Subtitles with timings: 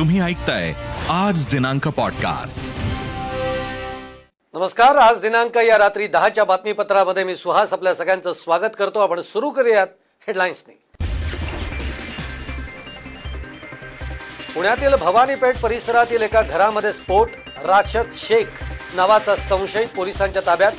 [0.00, 0.72] तुम्ही ऐकताय
[1.10, 2.64] आज दिनांक पॉडकास्ट
[4.54, 9.00] नमस्कार आज दिनांक या रात्री दहाच्या बातमीपत्रामध्ये मी सुहास आपल्या सगळ्यांचं स्वागत करतो.
[9.00, 9.86] आपण सुरू करूयात
[10.26, 10.74] हेडलाईन्सनी
[14.54, 17.30] पुण्यातील भवानीपेठ परिसरातील एका घरामध्ये स्फोट
[17.64, 18.64] राशद शेख
[18.94, 20.72] नावाचा संशयित पोलिसांच्या ताब्यात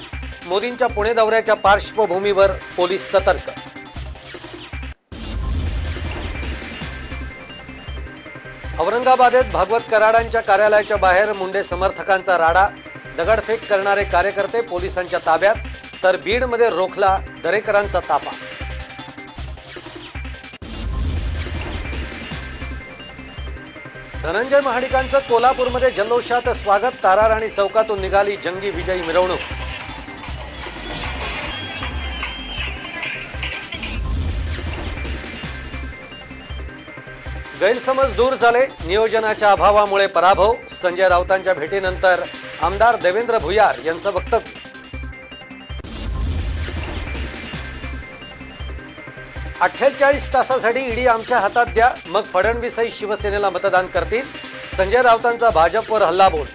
[0.48, 3.71] मोदींच्या पुणे दौऱ्याच्या पार्श्वभूमीवर पोलीस सतर्क
[8.82, 12.66] औरंगाबादेत भागवत कराडांच्या कार्यालयाच्या बाहेर मुंडे समर्थकांचा राडा
[13.18, 15.56] दगडफेक करणारे कार्यकर्ते पोलिसांच्या ताब्यात
[16.04, 18.32] तर बीडमध्ये रोखला दरेकरांचा ताफा.
[24.24, 29.40] धनंजय महाडिकांचं कोल्हापूरमध्ये जल्लोषात स्वागत ताराराणी चौकातून निघाली जंगी विजयी मिरवणूक.
[37.62, 38.66] गैरसमज दूर झाले.
[38.86, 40.54] नियोजनाच्या अभावामुळे पराभव.
[40.82, 42.22] संजय राऊतांच्या भेटीनंतर
[42.62, 44.60] आमदार देवेंद्र भुयार यांचं वक्तव्य.
[49.62, 51.92] अठ्ठेचाळीस तासासाठी ईडी आमच्या हातात द्या.
[52.08, 54.26] मग फडणवीसही शिवसेनेला मतदान करतील.
[54.78, 56.48] संजय राऊतांचा भाजपवर हल्लाबोल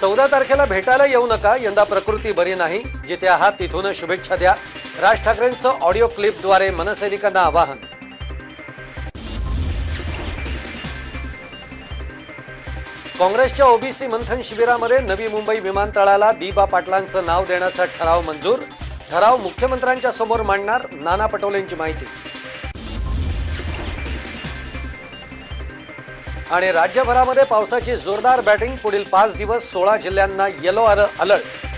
[0.00, 1.56] चौदा तारखेला भेटायला येऊ नका.
[1.60, 2.82] यंदा प्रकृती बरी नाही.
[3.08, 4.54] जिथे आहात तिथून शुभेच्छा द्या.
[5.00, 7.76] राज ठाकरेंचं ऑडिओ क्लिपद्वारे मनसैनिकांना आवाहन.
[13.18, 18.58] काँग्रेसच्या ओबीसी मंथन शिबिरामध्ये नवी मुंबई विमानतळाला बीबा पाटलांचं नाव देण्याचा ठराव मंजूर.
[19.10, 22.04] ठराव मुख्यमंत्र्यांच्या समोर मांडणार नाना पटोलेंची माहिती.
[26.50, 31.68] आणि राज्यभरामध्ये पावसाची जोरदार बॅटिंग पुढील पाच दिवस सोळा जिल्ह्यांना येलो अलर्ट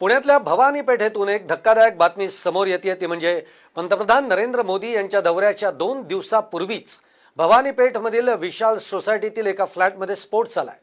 [0.00, 3.40] पुण्यातल्या भवानी पेठेतून एक धक्कादायक बातमी समोर येते ती म्हणजे
[3.76, 6.96] पंतप्रधान नरेंद्र मोदी यांच्या दौऱ्याच्या दोन दिवसापूर्वीच
[7.38, 10.76] भवानी पेठमधील विशाल सोसायटीतील एका फ्लॅटमध्ये स्फोट झालाय.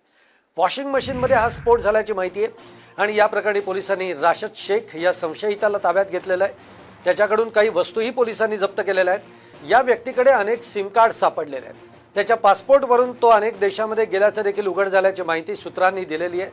[0.57, 2.51] वॉशिंग मशीनमध्ये हा स्फोट झाल्याची माहिती आहे
[2.97, 6.53] आणि या प्रकरणी पोलिसांनी राशद शेख या संशयिताला ताब्यात घेतलेलं आहे.
[7.06, 9.69] त्याच्याकडून काही वस्तूही पोलिसांनी जप्त केलेल्या आहेत.
[9.69, 11.75] या व्यक्तीकडे अनेक सिम कार्ड सापडलेले आहेत.
[12.16, 16.51] त्याच्या पासपोर्टवरून तो अनेक देशामध्ये गेल्याचं देखील उघड झाल्याची माहिती सूत्रांनी दिलेली आहे.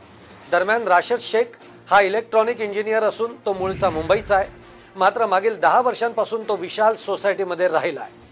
[0.51, 1.57] दरम्यान राशद शेख
[1.89, 4.49] हा इलेक्ट्रॉनिक इंजिनियर असून तो मूळचा मुंबईचा आहे.
[4.97, 8.23] मात्र मागील दहा वर्षांपासून तो विशाल सोसायटीमध्ये राहिला आहे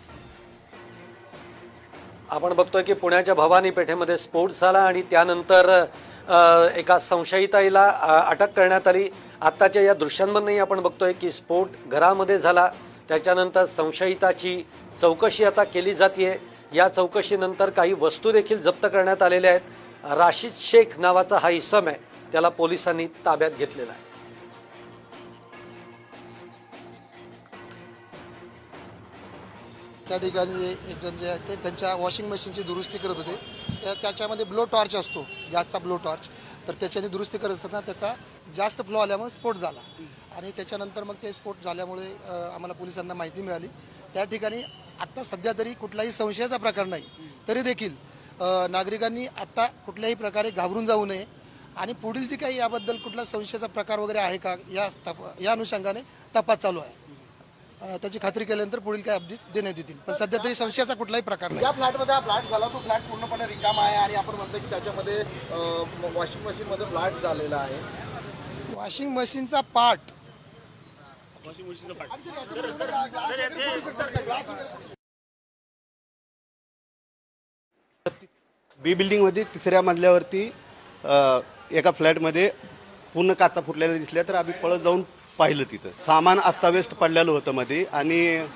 [2.31, 5.69] आपण बघतोय की पुण्याच्या भवानी पेठेमध्ये स्फोट झाला आणि त्यानंतर
[6.77, 7.85] एका संशयिताईला
[8.29, 9.09] अटक करण्यात आली.
[9.41, 12.69] आत्ताच्या या दृश्यांमधनंही आपण बघतोय की स्फोट घरामध्ये झाला.
[13.09, 14.63] त्याच्यानंतर संशयिताची
[15.01, 16.39] चौकशी आता केली जाते
[16.75, 20.17] या चौकशीनंतर काही वस्तू देखील जप्त करण्यात आलेल्या आहेत.
[20.19, 21.97] राशीद शेख नावाचा हा इसम आहे.
[22.33, 24.11] त्याला पोलिसांनी ताब्यात घेतलेला आहे.
[30.09, 30.75] त्या ठिकाणी
[31.19, 33.35] जे ते त्यांच्या वॉशिंग मशीनची दुरुस्ती करत होते.
[33.83, 36.29] त्या त्याच्यामध्ये ब्लो टॉर्च असतो गॅसचा ब्लो टॉर्च
[36.67, 38.13] तर त्याच्याने दुरुस्ती करत असताना त्याचा
[38.57, 39.81] जास्त फ्लो आल्यामुळे स्फोट झाला.
[40.37, 43.67] आणि त्याच्यानंतर मग ते स्फोट झाल्यामुळे आम्हाला पोलिसांना माहिती मिळाली.
[44.15, 44.63] त्या ठिकाणी
[45.01, 47.05] आत्ता सध्या तरी कुठलाही संशयाचा प्रकार नाही.
[47.49, 47.95] तरी देखील
[48.71, 51.25] नागरिकांनी आत्ता कुठल्याही प्रकारे घाबरून जाऊ नये.
[51.77, 54.89] आणि पुढील जी काही याबद्दल कुठला संशयाचा प्रकार वगैरे आहे का या
[55.41, 56.01] या अनुषंगाने
[56.35, 57.01] तपास चालू आहे.
[58.03, 59.97] त्याची खात्री केल्यानंतर पुढील काय अपडेट देण्यात येतील.
[60.07, 61.65] पण सध्या तरी संशयाचा कुठलाही प्रकार नाही.
[61.65, 65.17] या फ्लॅटमध्ये हा फ्लॅट झाला तो फ्लॅट पूर्णपणे रिकाम आहे आणि आपण म्हणतो की त्याच्यामध्ये
[66.15, 67.81] वॉशिंग मशीनमध्ये फ्लॅट झालेला आहे.
[68.75, 70.13] वॉशिंग मशीनचा पार्ट.
[78.81, 80.45] बी बिल्डिंगमध्ये तिसऱ्या मजल्यावरती
[81.73, 82.49] एका फ्लॅटमध्ये
[83.15, 85.03] पूर्ण काचा फुटलेल्या दिसल्या तर आम्ही पळत जाऊन
[85.39, 85.91] पाहिलं तिथं.
[85.99, 88.47] सामान अस्ताव्यस्त पडलेलं होतं मध्ये आणि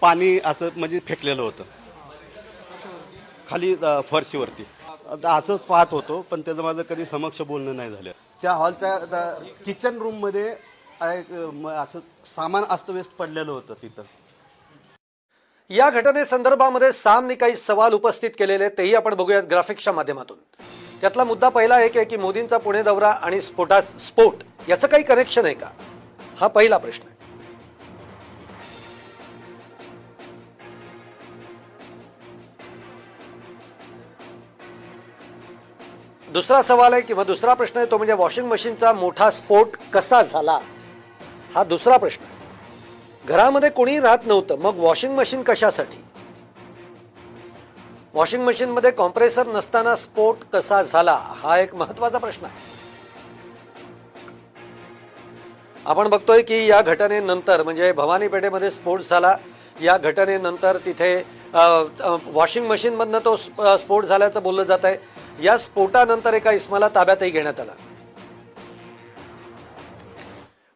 [0.00, 1.64] पाणी असं म्हणजे फेकलेलं होतं.
[3.50, 3.74] खाली
[4.10, 4.64] फरशीवरती.
[5.24, 8.10] असंच पाहत होतो पण त्याचं माझं कधी समक्ष बोलणं नाही झालं.
[8.42, 8.96] त्या हॉलच्या
[9.64, 10.48] किचन रूममध्ये
[11.00, 14.02] असं सामान अस्तव्यस्त पडलेलं होतं तिथं.
[15.70, 20.36] या घटनेसंदर्भामध्ये सामने काही सवाल उपस्थित केलेले तेही आपण बघूयात ग्राफिक्सच्या माध्यमातून.
[21.00, 25.44] त्यातला मुद्दा पहिला एक आहे की मोदींचा पुणे दौरा आणि स्फोटा स्फोट याचं काही कनेक्शन
[25.44, 25.68] आहे का?
[26.40, 27.16] हा पहिला प्रश्न आहे.
[36.32, 40.58] दुसरा सवाल आहे किंवा दुसरा प्रश्न आहे तो म्हणजे वॉशिंग मशीनचा मोठा स्फोट कसा झाला?
[41.54, 42.36] हा दुसरा प्रश्न आहे.
[43.28, 46.02] घरामध्ये कोणी राहत नव्हतं मग वॉशिंग मशीन कशासाठी?
[48.18, 52.54] वॉशिंग मशीनमध्ये कॉम्प्रेसर नसताना स्फोट कसा झाला हा एक महत्त्वाचा प्रश्न आहे.
[55.84, 59.36] आपण बघतोय की या घटनेनंतर म्हणजे भवानी पेठेमध्ये स्फोट झाला.
[59.82, 61.22] या घटनेनंतर तिथे
[62.26, 64.96] वॉशिंग मशीनमधनं तो स्प- स्फोट झाल्याचं बोललं जात आहे.
[65.42, 67.72] या स्फोटानंतर एका इस्माला ताब्यातही घेण्यात आला.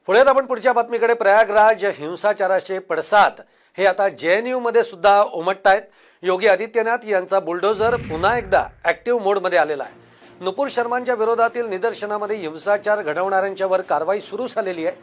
[0.06, 3.32] पुढे आपण पुढच्या बातमीकडे प्रयागराज हिंसाचाराचे पडसाद.
[3.78, 5.82] हे आता जे एनमध्ये सुद्धा उमटत आहेत
[6.24, 9.94] योगी आदित्यनाथ यांचा बुलडोझर पुन्हा एकदा ऍक्टिव्ह मोडमध्ये आलेला आहे.
[10.40, 14.96] नुपूर शर्मांच्या विरोधातील निदर्शनामध्ये हिंसाचार घडवणाऱ्यांच्यावर कारवाई सुरू झालेली आहे.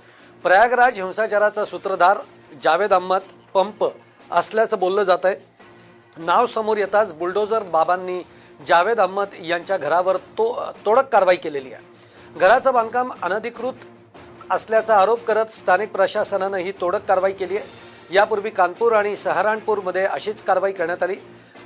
[0.43, 2.17] प्रयागराज हिंसाचाराचा सूत्रधार
[2.63, 3.21] जावेद अहमद
[3.53, 3.83] पंप
[4.31, 5.35] असल्याचं बोललं जात आहे.
[6.17, 8.21] नाव समोर येताच बुलडोझर बाबांनी
[8.67, 10.51] जावेद अहमद यांच्या घरावर तो
[10.85, 12.39] तोडक कारवाई केलेली आहे.
[12.39, 13.85] घराचं बांधकाम अनधिकृत
[14.51, 17.87] असल्याचा आरोप करत स्थानिक प्रशासनानं ही तोडक कारवाई केली आहे.
[18.11, 21.15] यापूर्वी कानपूर आणि सहारानपूरमध्ये अशीच कारवाई करण्यात आली.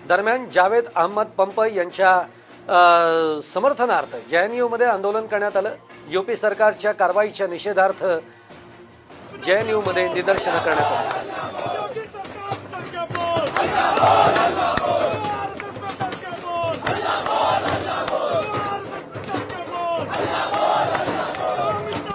[0.07, 5.75] दरम्यान जावेद अहमद पंप यांच्या समर्थनार्थ जे एन यूमध्ये आंदोलन करण्यात आलं.
[6.09, 8.03] यूपी सरकारच्या कारवाईच्या निषेधार्थ
[9.45, 11.21] जे एन यूमध्ये निदर्शनं करण्यात आली.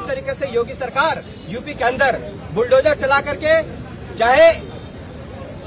[0.09, 2.17] तरीके से योगी सरकार यूपी के अंदर
[2.55, 3.61] बुलडोजर चला करके
[4.19, 4.53] चाहे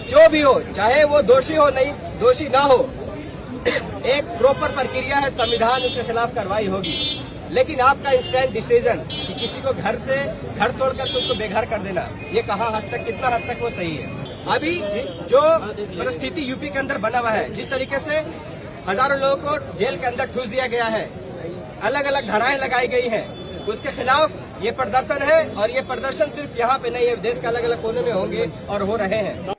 [0.09, 2.77] जो भी हो, चाहे वो दोषी हो, नहीं, दोषी ना हो,
[4.07, 6.95] एक प्रॉपर प्रक्रिया है, संविधान उसके खिलाफ कार्रवाई होगी।
[7.51, 10.17] लेकिन आपका इंस्टेंट डिसीज़न कि किसी को घर से
[10.57, 13.69] घर तोड़ करके उसको बेघर कर देना, ये कहा हद तक, कितना हद तक वो
[13.69, 14.09] सही है?
[14.47, 14.75] अभी
[15.29, 15.41] जो
[15.97, 18.19] परिस्थिति यूपी के अंदर बना हुआ है, जिस तरीके से
[18.87, 21.09] हज़ारों लोगों को जेल के अंदर ठूस दिया गया है
[21.83, 23.25] अलग अलग धाराएँ लगाई गई हैं,
[23.67, 24.31] उसके खिलाफ
[24.61, 27.81] ये प्रदर्शन है और ये प्रदर्शन सिर्फ यहाँ पे नहीं है देश के अलग अलग
[27.81, 29.53] कोने में होंगे और हो रहे हैं।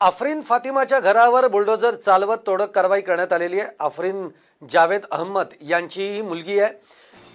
[0.00, 3.68] आफरीन फातिमाच्या घरावर बुलडोझर चालवत तोडक कारवाई करण्यात आलेली आहे.
[3.80, 4.28] आफरीन
[4.62, 6.72] जावेद अहमद यांची ही मुलगी आहे.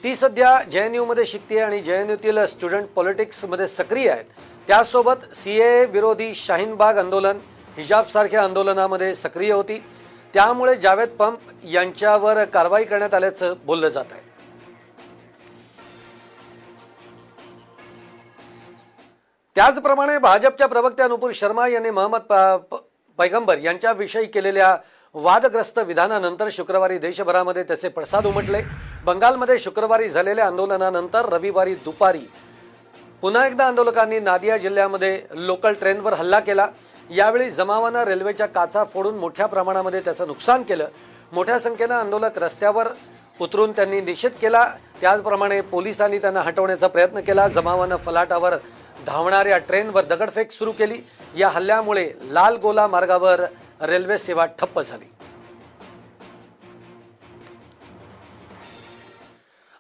[0.03, 4.25] ती सध्या जे एन यूमध्ये शिकते आणि जेएनयूतील स्टुडंट पॉलिटिक्समध्ये सक्रिय आहेत.
[4.67, 7.37] त्यासोबत सी ए विरोधी शाहीनबाग आंदोलन
[7.77, 9.81] हिजाबसारख्या आंदोलनामध्ये सक्रिय होती.
[10.33, 14.25] त्यामुळे जावेद पंप यांच्यावर कारवाई करण्यात आल्याचं बोललं जात आहे.
[19.57, 22.75] त्याचप्रमाणे भाजपच्या प्रवक्त्या नुपूर शर्मा यांनी महम्मद प-
[23.17, 24.77] पैगंबर यांच्याविषयी केलेल्या
[25.13, 28.61] वादग्रस्त विधानानंतर शुक्रवारी देशभरामध्ये त्याचे पडसाद उमटले.
[29.05, 32.31] बंगालमध्ये शुक्रवारी झालेल्या आंदोलनानंतर रविवारी दुपारी
[33.21, 36.67] पुन्हा एकदा आंदोलकांनी नादिया जिल्ह्यामध्ये लोकल ट्रेनवर हल्ला केला.
[37.15, 40.87] यावेळी जमावानं रेल्वेच्या काचा फोडून मोठ्या प्रमाणामध्ये त्याचं नुकसान केलं.
[41.31, 42.87] मोठ्या संख्येनं आंदोलक रस्त्यावर
[43.41, 44.73] उतरून त्यांनी निषेध केला.
[45.01, 47.47] त्याचप्रमाणे पोलिसांनी त्यांना हटवण्याचा प्रयत्न केला.
[47.47, 48.53] जमावानं फलाटावर
[49.07, 50.97] धावणाऱ्या ट्रेनवर दगडफेक सुरू केली.
[51.35, 53.41] या हल्ल्यामुळे लाल गोला मार्गावर
[53.81, 55.05] रेल्वे सेवा ठप्प झाली.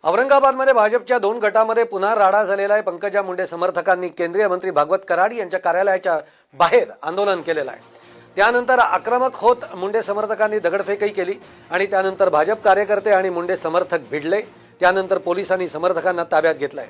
[0.03, 2.83] औरंगाबादमध्ये भाजपच्या दोन गटामध्ये पुन्हा राडा झालेला आहे.
[2.83, 6.19] पंकजा मुंडे समर्थकांनी केंद्रीय मंत्री भागवत कराड यांच्या कार्यालयाच्या
[6.53, 7.81] बाहेर आंदोलन केलेलं आहे.
[8.35, 11.33] त्यानंतर आक्रमक होत मुंडे समर्थकांनी दगडफेकही केली
[11.71, 14.41] आणि त्यानंतर भाजप कार्यकर्ते आणि मुंडे समर्थक भिडले.
[14.79, 16.87] त्यानंतर पोलिसांनी समर्थकांना ताब्यात घेतलंय.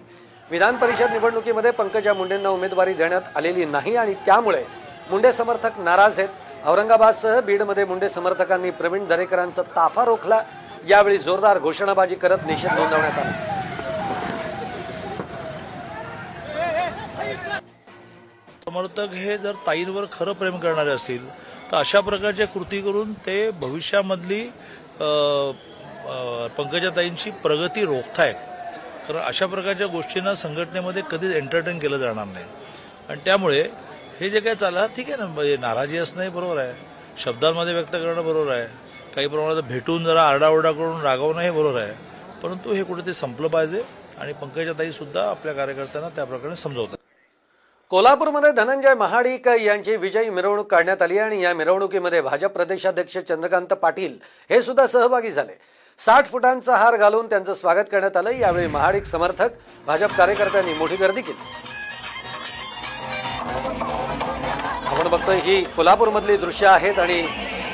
[0.52, 4.64] विधान परिषद निवडणुकीमध्ये पंकजा मुंडेंना उमेदवारी देण्यात आलेली नाही आणि त्यामुळे
[5.10, 6.30] मुंडे समर्थक नाराज आहेत.
[6.66, 10.42] औरंगाबादसह बीडमध्ये मुंडे समर्थकांनी प्रवीण दरेकरांचा ताफा रोखला.
[10.88, 13.32] यावेळी जोरदार घोषणाबाजी करत निषेध नोंदवण्यात आला.
[18.66, 21.28] समर्थक हे जर ताईंवर खरं प्रेम करणारे असतील
[21.72, 24.42] तर अशा प्रकारच्या कृती करून ते भविष्यामधली
[26.58, 28.36] पंकजाताईंची प्रगती रोखतायत.
[29.08, 32.46] कारण अशा प्रकारच्या गोष्टींना संघटनेमध्ये कधीच एंटरटेन केलं जाणार नाही.
[33.10, 33.70] आणि त्यामुळे
[34.20, 36.74] हे जे काय चाललं ठीक आहे ना म्हणजे नाराजी असणंही बरोबर आहे.
[37.18, 38.68] शब्दांमध्ये व्यक्त करणं बरोबर आहे.
[39.16, 41.94] काही प्रमाणात भेटून जरा आरडाओरडा करून रागवणंही बरोबर आहे.
[42.44, 43.82] परंतु हे कुठेतरी संपलं पाहिजे
[44.20, 46.98] आणि पंकजाताई सुद्धा आपल्या कार्यकर्त्यांना त्या प्रकारे समजवतात.
[47.90, 54.18] कोल्हापूरमध्ये धनंजय महाडिक यांची विजयी मिरवणूक काढण्यात आली आणि या मिरवणुकीमध्ये भाजप प्रदेशाध्यक्ष चंद्रकांत पाटील
[54.50, 55.54] हे सुद्धा सहभागी झाले.
[56.00, 58.30] साठ फुटांचा हार घालून त्यांचं स्वागत करण्यात आलं.
[58.32, 59.54] यावेळी महाडिक समर्थक
[59.86, 61.38] भाजप कार्यकर्त्यांनी मोठी गर्दी केली.
[64.88, 67.22] आपण बघतोय ही कोल्हापूरमधली दृश्य आहेत आणि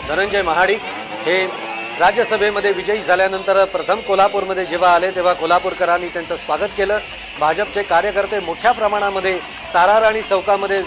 [0.07, 0.81] धनंजय महाडिक
[1.25, 1.45] हे
[1.99, 6.97] राज्यसभेमध्ये विजयी झाल्यानंतर प्रथम कोल्हापूरमध्ये जेव्हा आले तेव्हा कोल्हापूरकरांनी त्यांचं स्वागत केलं.
[7.39, 9.37] भाजपचे कार्यकर्ते मोठ्या प्रमाणामध्ये
[9.73, 10.81] ताराराणी चौकामध्ये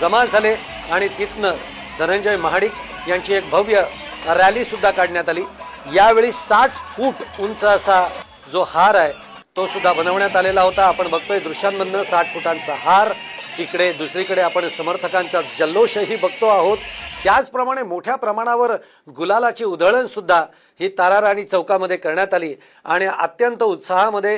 [0.00, 0.54] जमा झाले
[0.90, 1.54] आणि तिथनं
[1.98, 3.82] धनंजय महाडिक यांची एक भव्य
[4.26, 5.42] रॅली सुद्धा काढण्यात आली.
[5.86, 8.06] यावेळी साठ फूट उंच असा
[8.52, 9.12] जो हार आहे
[9.56, 10.84] तो सुद्धा बनवण्यात आलेला होता.
[10.86, 13.12] आपण बघतोय दृश्यांमधनं साठ फुटांचा हार.
[13.58, 16.78] इकडे दुसरीकडे आपण समर्थकांचा जल्लोषही बघतो आहोत.
[17.24, 18.72] त्याचप्रमाणे मोठ्या प्रमाणावर
[19.16, 20.40] गुलालाची उधळण सुद्धा
[20.80, 22.54] ही ताराराणी चौकामध्ये करण्यात आली.
[22.84, 24.36] आणि अत्यंत उत्साहामध्ये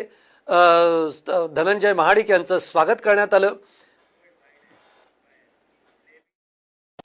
[1.57, 3.55] धनंजय महाडिक यांचं स्वागत करण्यात आलं.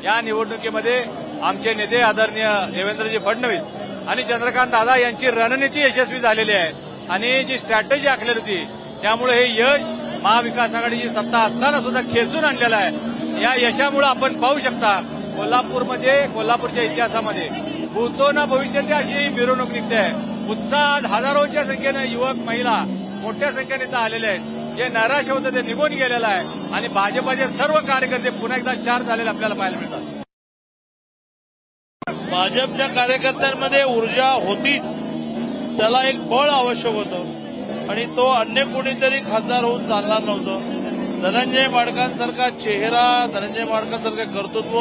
[0.03, 1.03] या निवडणुकीमध्ये
[1.43, 3.63] आमचे नेते आदरणीय देवेंद्रजी फडणवीस
[4.07, 6.71] आणि चंद्रकांत दादा यांची रणनीती यशस्वी झालेली आहे.
[7.09, 8.63] आणि जी स्ट्रॅटजी आखलेली होती
[9.01, 9.83] त्यामुळे हे यश
[10.23, 13.41] महाविकास आघाडीची सत्ता असताना सुद्धा खेचून आणलेलं आहे.
[13.43, 14.99] या यशामुळे आपण पाहू शकता
[15.37, 17.47] कोल्हापूरमध्ये कोल्हापूरच्या इतिहासामध्ये
[17.93, 19.95] भूतो ना भविष्यात अशी मिरवणूक निघते.
[19.95, 22.83] आहे उत्साहात हजारोच्या संख्येनं युवक महिला
[23.21, 24.75] मोठ्या संख्येने इथं आलेले आहेत.
[24.77, 26.73] जे नैराश्य होतं ते निघून गेलेलं आहे.
[26.75, 30.18] आणि भाजपाचे सर्व कार्यकर्ते पुन्हा एकदा चार झालेले आपल्याला पाहायला मिळतात.
[32.31, 34.83] भाजपच्या कार्यकर्त्यांमध्ये ऊर्जा होतीच.
[35.79, 37.23] त्याला एक बळ आवश्यक होतं.
[37.89, 40.59] आणि तो अन्य कोणीतरी खासदार होऊन चालणार नव्हतं.
[41.21, 44.79] धनंजय माडकांसारखा चेहरा धनंजय माडकांसारखं कर्तृत्व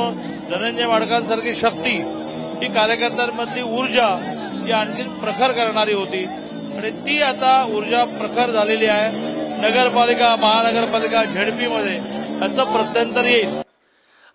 [0.54, 1.96] धनंजय माडकांसारखी शक्ती
[2.62, 4.06] ही कार्यकर्त्यांमधली ऊर्जा
[4.66, 6.24] ही आणखी प्रखर करणारी होती.
[6.76, 9.10] आणि ती आता ऊर्जा प्रखर झालेली आहे.
[9.62, 11.96] नगरपालिका महानगरपालिका झेडपीमध्ये
[12.42, 13.67] याचं प्रत्यंतर येईल.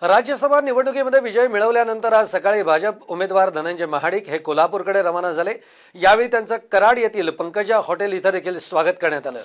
[0.03, 5.51] राज्यसभा निवडणुकीमध्ये विजय मिळवल्यानंतर आज सकाळी भाजप उमेदवार धनंजय महाडिक हे कोल्हापूरकडे रवाना झाले.
[5.95, 9.39] यावेळी त्यांचं कराड येथील पंकजा हॉटेल इथं देखील स्वागत करण्यात आलं.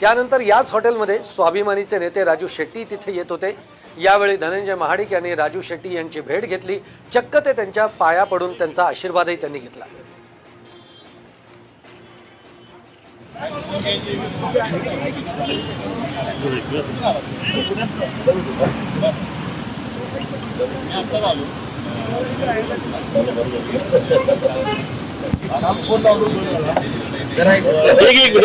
[0.00, 3.56] त्यानंतर याच हॉटेलमध्ये स्वाभिमानीचे नेते राजू शेट्टी तिथे येत होते.
[3.98, 6.78] यावेळी धनंजय महाडिक यांनी राजू शेट्टी यांची भेट घेतली.
[7.14, 9.84] चक्क ते त्यांच्या पाया पडून त्यांचा आशीर्वादही त्यांनी घेतला.
[20.64, 21.44] मी आत्ताच आलो
[25.82, 26.02] फोन
[28.16, 28.36] एक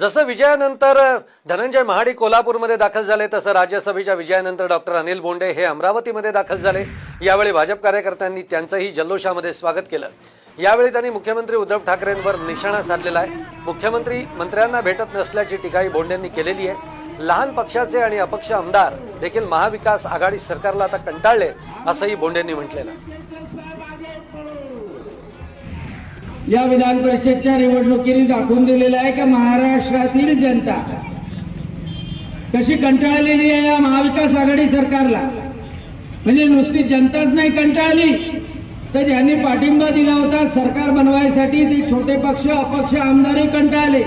[0.00, 0.98] जसं विजयानंतर
[1.48, 6.84] धनंजय महाडिक कोल्हापूरमध्ये दाखल झाले तसं राज्यसभेच्या विजयानंतर डॉक्टर अनिल बोंडे हे अमरावतीमध्ये दाखल झाले.
[7.22, 10.08] यावेळी भाजप कार्यकर्त्यांनी त्यांचंही जल्लोषामध्ये स्वागत केलं.
[10.58, 13.44] यावेळी त्यांनी मुख्यमंत्री उद्धव ठाकरेंवर निशाणा साधलेला आहे.
[13.64, 16.98] मुख्यमंत्री मंत्र्यांना भेटत नसल्याची टीकाही बोंडेंनी केलेली आहे.
[17.26, 21.50] लहान पक्षाचे आणि अपक्ष आमदार देखील महाविकास आघाडी सरकारला आता कंटाळले
[21.86, 23.09] असंही बोंडेंनी म्हटलेलं आहे.
[26.50, 31.00] या विधान परिषदच्या निवडणुकीने दाखवून दिलेलं आहे की महाराष्ट्रातील जनता?
[32.54, 35.20] कशी कंटाळलेली आहे या महाविकास आघाडी सरकारला?
[36.24, 38.12] म्हणजे नुसती जनताच नाही कंटाळली.
[38.94, 44.00] तर ज्यांनी पाठिंबा दिला होता सरकार बनवायसाठी ते छोटे पक्ष अपक्ष आमदारही कंटाळले.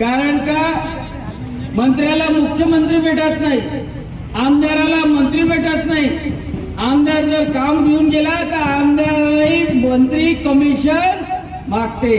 [0.00, 0.88] कारण का?
[1.76, 3.60] मंत्र्याला मुख्यमंत्री भेटत नाही.
[4.34, 6.10] आमदाराला मंत्री भेटत नाही.
[6.78, 11.29] आमदार जर काम घेऊन गेला तर आमदारही मंत्री कमिशन
[11.70, 12.14] मागते.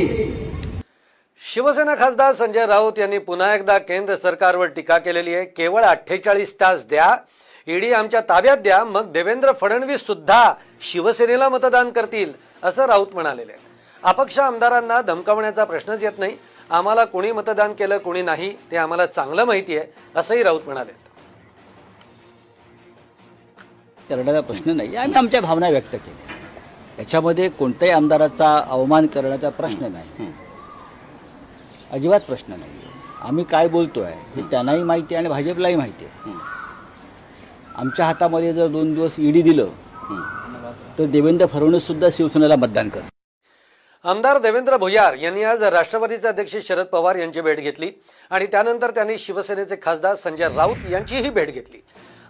[1.43, 5.45] शिवसेना खासदार संजय राऊत यांनी पुन्हा एकदा केंद्र सरकारवर टीका केलेली आहे.
[5.45, 7.15] केवळ अठ्ठेचाळीस तास द्या.
[7.67, 8.83] ईडी आमच्या ताब्यात द्या.
[8.83, 10.53] मग देवेंद्र फडणवीस सुद्धा
[10.91, 12.31] शिवसेनेला मतदान करतील
[12.63, 13.53] असं राऊत म्हणालेले.
[14.03, 16.35] अपक्ष आमदारांना धमकावण्याचा प्रश्नच येत नाही.
[16.69, 20.91] आम्हाला कोणी मतदान केलं कोणी नाही ते आम्हाला चांगलं माहिती आहे असंही राऊत म्हणाले
[24.09, 24.95] करण्याचा प्रश्न नाही.
[24.95, 26.39] आम्ही आमच्या भावना व्यक्त केल्या.
[27.01, 30.25] याच्यामध्ये कोणत्याही आमदाराचा अवमान करण्याचा प्रश्न नाही.
[31.91, 32.71] अजिबात प्रश्न नाही.
[33.21, 36.33] आम्ही काय बोलतोय हे त्यांनाही माहिती आहे आणि भाजपलाही माहिती आहे.
[37.75, 39.69] आमच्या हातामध्ये जर दोन दिवस ईडी दिलं
[40.97, 43.01] तर देवेंद्र फडणवीस सुद्धा शिवसेनेला मतदान कर
[44.05, 47.91] आमदार देवेंद्र भुयार यांनी आज राष्ट्रवादीचे अध्यक्ष शरद पवार यांची भेट घेतली
[48.31, 51.81] आणि त्यानंतर त्यांनी शिवसेनेचे खासदार संजय राऊत यांचीही भेट घेतली.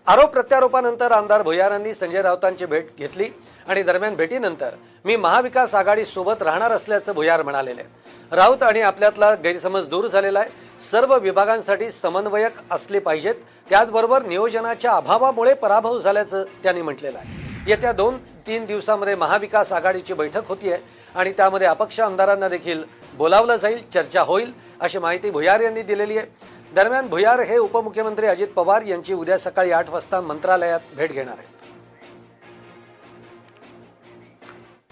[0.07, 3.27] आरोप प्रत्यारोपानंतर आमदार भुयारांनी संजय राऊतांची भेट घेतली
[3.67, 7.83] आणि दरम्यान भेटीनंतर मी महाविकास आघाडी सोबत राहणार असल्याचं भुयार म्हणालेले.
[8.31, 10.49] राऊत आणि आपल्यातला गैरसमज दूर झालेला आहे.
[10.91, 13.35] सर्व विभागांसाठी समन्वयक असले पाहिजेत.
[13.69, 17.39] त्याचबरोबर नियोजनाच्या अभावामुळे पराभव झाल्याचं त्यांनी म्हटलेलं आहे.
[17.67, 18.17] येत्या दोन
[18.47, 20.77] तीन दिवसामध्ये महाविकास आघाडीची बैठक होतीये
[21.15, 22.83] आणि त्यामध्ये अपक्ष आमदारांना देखील
[23.17, 26.27] बोलावलं जाईल चर्चा होईल अशी माहिती भुयार यांनी दिलेली आहे.
[26.75, 31.49] दरम्यान भुयार हे उपमुख्यमंत्री अजित पवार यांची उद्या सकाळी आठ वाजता मंत्रालयात भेट घेणार आहेत.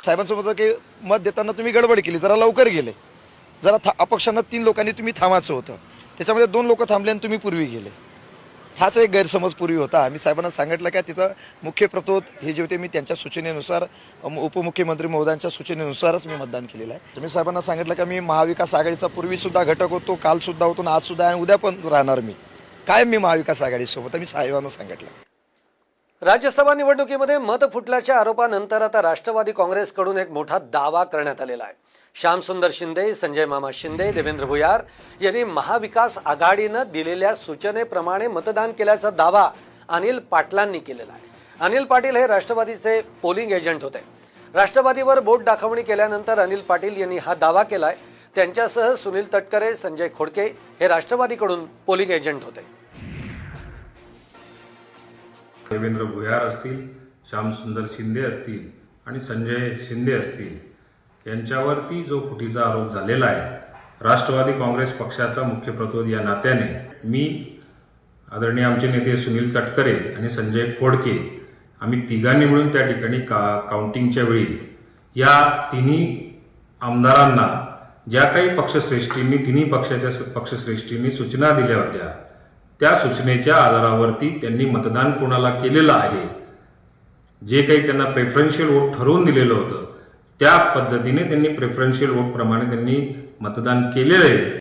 [0.06, 0.72] साहेबांसोबत की
[1.04, 2.92] मत देताना तुम्ही गडबड केली जरा लवकर गेले.
[3.64, 5.76] जरा था अपक्षांना तीन लोकांनी तुम्ही थांबायचं होतं.
[6.18, 7.90] त्याच्यामध्ये दोन लोक थांबले आणि तुम्ही पूर्वी गेले.
[8.80, 10.04] हाच एक गैरसमज पूर्वी होता.
[10.06, 11.32] आम्ही साहेबांना सांगितलं का तिथं
[11.64, 13.84] मुख्य प्रतोद हे जे होते मी त्यांच्या सूचनेनुसार
[14.24, 17.16] उपमुख्यमंत्री महोदयांच्या सूचनेनुसारच मी मतदान केलेलं आहे.
[17.16, 21.42] तुम्ही साहेबांना सांगितलं का मी महाविकास आघाडीचा पूर्वीसुद्धा घटक होतो कालसुद्धा होतो आणि आजसुद्धा आणि
[21.42, 22.34] उद्या पण राहणार मी.
[22.88, 25.10] काय मी महाविकास आघाडीसोबत मी साहेबांना सांगितलं.
[26.22, 31.74] राज्यसभा निवडणुकीमध्ये मत फुटल्याच्या आरोपानंतर आता राष्ट्रवादी काँग्रेसकडून एक मोठा दावा करण्यात आलेला आहे.
[32.16, 34.82] श्यामसुंदर शिंदे संजय मामा शिंदे देवेंद्र भुयार
[35.22, 39.50] यांनी महाविकास आघाडीनं दिलेल्या सूचनेप्रमाणे मतदान केल्याचा दावा
[39.90, 41.28] अनिल पाटलांनी केलेला आहे.
[41.60, 44.04] अनिल पाटील हे राष्ट्रवादीचे पोलिंग एजंट होते.
[44.54, 47.96] राष्ट्रवादीवर बोट दाखवणी केल्यानंतर अनिल पाटील यांनी हा दावा केलाय.
[48.36, 50.46] त्यांच्यासह सुनील तटकरे संजय खोडके
[50.80, 52.66] हे राष्ट्रवादीकडून पोलिंग एजंट होते.
[55.72, 56.88] देवेंद्र भुयार असतील
[57.30, 58.68] श्यामसुंदर शिंदे असतील
[59.06, 60.58] आणि संजय शिंदे असतील
[61.30, 63.58] यांच्यावरती जो फुटीचा आरोप झालेला आहे
[64.02, 66.68] राष्ट्रवादी काँग्रेस पक्षाचा मुख्य प्रतोद या नात्याने
[67.04, 67.26] मी
[68.28, 71.18] आदरणीय आमचे नेते सुनील तटकरे आणि संजय खोडके
[71.82, 74.46] आम्ही तिघांनी मिळून त्या ठिकाणी का काउंटिंगच्या वेळी
[75.16, 75.36] या
[75.72, 76.00] तिन्ही
[76.82, 77.48] आमदारांना
[78.08, 82.12] ज्या काही पक्षश्रेष्ठींनी तिन्ही पक्षाच्या पक्षश्रेष्ठींनी सूचना दिल्या होत्या
[82.82, 86.28] त्या सूचनेच्या आधारावरती त्यांनी मतदान कोणाला केलेलं आहे
[87.42, 89.86] जे काही त्यांना प्रेफरन्शियल वोट ठरवून दिलेलं होतं
[90.40, 92.98] त्या पद्धतीने त्यांनी प्रेफरन्शियल वोट प्रमाणे त्यांनी
[93.42, 94.58] मतदान केलेलं आहे.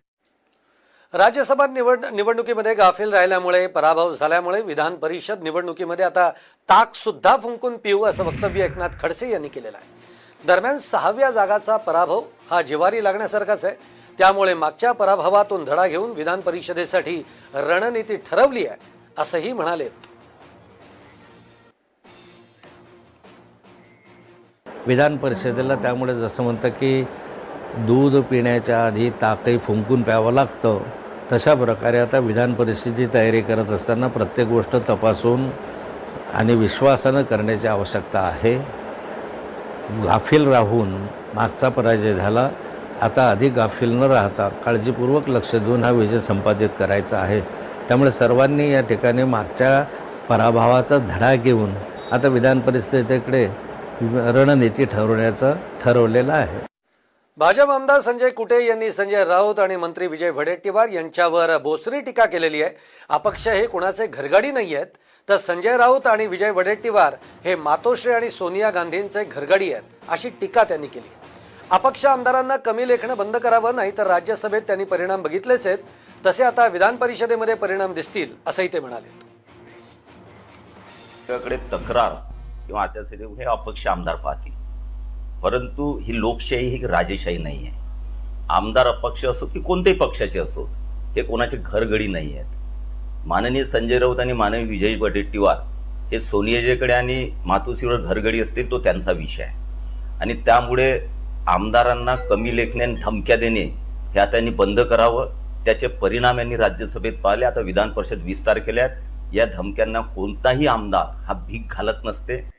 [1.15, 6.31] राज्यसभा निवड निवडणुकीमध्ये गाफील राहिल्यामुळे पराभव झाल्यामुळे विधान परिषद निवडणुकीमध्ये आता
[6.69, 9.87] ताक सुद्धा फुंकून पिऊ असं वक्तव्य एकनाथ खडसे यांनी केलेलं आहे.
[10.47, 13.75] दरम्यान सहाव्या जागाचा पराभव हा जिवारी लागण्यासारखाच आहे.
[14.19, 17.23] त्यामुळे मागच्या पराभवातून धडा घेऊन विधान परिषदेसाठी
[17.55, 18.77] रणनीती ठरवली आहे
[19.19, 20.07] असंही म्हणालेत.
[24.89, 27.03] विधान परिषदेला त्यामुळे जसं म्हणतं की
[27.87, 30.79] दूध पिण्याच्या आधी ताकही फुंकून प्यावं लागतं
[31.33, 35.49] तशा प्रकारे आता विधान परिषदेची तयारी करत असताना प्रत्येक गोष्ट तपासून
[36.35, 38.55] आणि विश्वासानं करण्याची आवश्यकता आहे.
[40.05, 40.97] गाफील राहून
[41.35, 42.49] मागचा पराजय झाला
[43.03, 47.41] आता अधिक गाफील न राहता काळजीपूर्वक लक्ष देऊन हा विजय संपादित करायचा आहे.
[47.89, 49.83] त्यामुळे सर्वांनी या ठिकाणी मागच्या
[50.29, 51.75] पराभवाचा धडा घेऊन
[52.13, 53.49] आता विधान परिषदेकडे
[54.01, 56.59] रणनीती ठरवण्याचं ठरवलेलं आहे.
[57.39, 62.63] भाजप आमदार संजय कुटे यांनी संजय राऊत आणि मंत्री विजय वडेट्टीवार यांच्यावर बोसरी टीका केलेली
[62.63, 62.75] आहे.
[63.11, 64.87] अपक्ष हे कुणाचे घरगाडी नाही आहेत
[65.29, 70.65] तर संजय राऊत आणि विजय वडेट्टीवार हे मातोश्री आणि सोनिया गांधींचे घरगाडी आहेत अशी टीका
[70.65, 71.09] त्यांनी केली
[71.71, 75.79] अपक्ष आमदारांना कमी लेखणं बंद करावं नाही तर राज्यसभेत त्यांनी परिणाम बघितलेच आहेत.
[76.27, 79.17] तसे आता विधान परिषदेमध्ये परिणाम दिसतील असंही ते म्हणाले.
[81.73, 82.15] तक्रार.
[82.69, 84.53] किंवा आचारसंहिते हे अपक्ष आमदार पाहतील.
[85.43, 87.79] परंतु ही लोकशाही ही राजेशाही नाही आहे.
[88.51, 90.65] आमदार अपक्ष असो की कोणत्याही पक्षाचे असो
[91.17, 92.47] हे कोणाचे घरगडी नाही आहेत.
[93.27, 95.57] माननीय संजय राऊत आणि माननीय विजय वडेट्टीवार
[96.13, 99.57] हे सोनियाजीकडे आणि मातोश्रीवर घरगडी असतील तो त्यांचा विषय आहे.
[100.21, 101.01] आणि त्यामुळे
[101.47, 103.63] आमदारांना कमी लेखणे आणि धमक्या देणे
[104.13, 105.29] हे आता यांनी बंद करावं.
[105.65, 107.45] त्याचे परिणाम यांनी राज्यसभेत पाहिले.
[107.45, 109.35] आता विधान परिषद विस्तार तारखेला आहेत.
[109.35, 112.58] या धमक्यांना कोणताही आमदार हा भीक घालत नसते.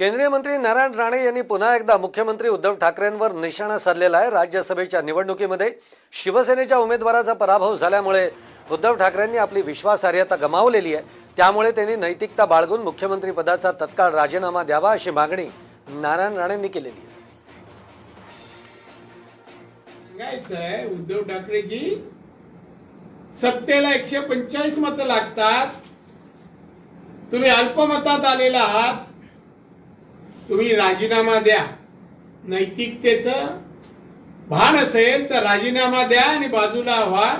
[0.00, 4.28] केंद्रीय मंत्री नारायण राणे यांनी पुन्हा एकदा मुख्यमंत्री उद्धव ठाकरेंवर निशाणा साधलेला आहे.
[4.30, 5.70] राज्यसभेच्या निवडणुकीमध्ये
[6.12, 8.28] शिवसेनेच्या उमेदवाराचा पराभव झाल्यामुळे
[8.70, 11.04] उद्धव ठाकरेंनी आपली विश्वासार्हता गमावलेली आहे.
[11.36, 15.46] त्यामुळे त्यांनी नैतिकता बाळगून मुख्यमंत्री पदाचा तत्काळ राजीनामा द्यावा अशी मागणी
[15.90, 17.08] नारायण राणेंनी केलेली आहे.
[20.08, 21.94] सांगायचंय उद्धव ठाकरेजी
[23.42, 25.66] सत्तेला एकशे पंचाळीस मतं लागतात.
[27.32, 29.06] तुम्ही अल्पमतात आलेला आहात.
[30.50, 31.64] तुम्ही राजीनामा द्या.
[32.44, 33.58] नैतिकतेचं
[34.48, 37.34] भान असेल तर राजीनामा द्या आणि बाजूला व्हा.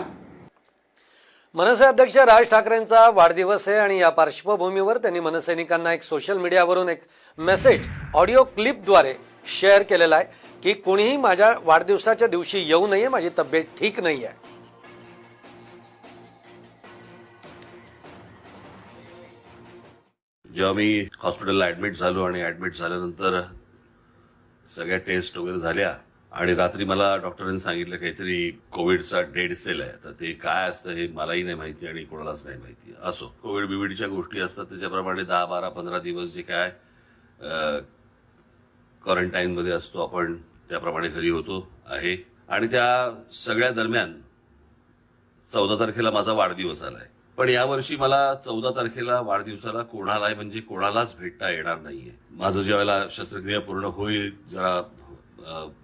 [1.55, 7.01] मनसे अध्यक्ष राज ठाकरेंचा वाढदिवस आहे आणि या पार्श्वभूमीवर त्यांनी मनसैनिकांना एक सोशल मीडियावरून एक
[7.39, 9.15] मेसेज ऑडिओ क्लिपद्वारे
[9.51, 14.59] शेअर केलेला आहे की कुणीही माझ्या वाढदिवसाच्या दिवशी येऊ नये माझी तब्येत ठीक नाही आहे
[20.55, 23.41] जेव्हा मी हॉस्पिटलला ऍडमिट झालो आणि ऍडमिट झाल्यानंतर
[24.67, 25.95] सगळ्या टेस्ट वगैरे झाल्या
[26.33, 29.93] आणि रात्री मला डॉक्टरांनी सांगितलं काहीतरी कोविडचा डेड सेल आहे.
[30.05, 32.95] तर ते काय असतं हे मलाही नाही माहिती आणि कोणालाच नाही माहिती.
[33.03, 36.71] असो कोविड बिविडच्या गोष्टी असतात त्याच्याप्रमाणे दहा बारा पंधरा दिवस जे काय
[39.05, 40.37] क्वारंटाईनमध्ये असतो आपण
[40.69, 42.17] त्याप्रमाणे घरी होतो आहे.
[42.49, 44.13] आणि त्या सगळ्या दरम्यान
[45.49, 47.07] चौदा तारखेला माझा वाढदिवस आलाय.
[47.39, 52.11] पण यावर्षी मला चौदा तारखेला वाढदिवसाला कोणाला म्हणजे कोणालाच भेटता येणार नाहीये.
[52.31, 54.81] माझं ज्यावेळेला शस्त्रक्रिया पूर्ण होईल जरा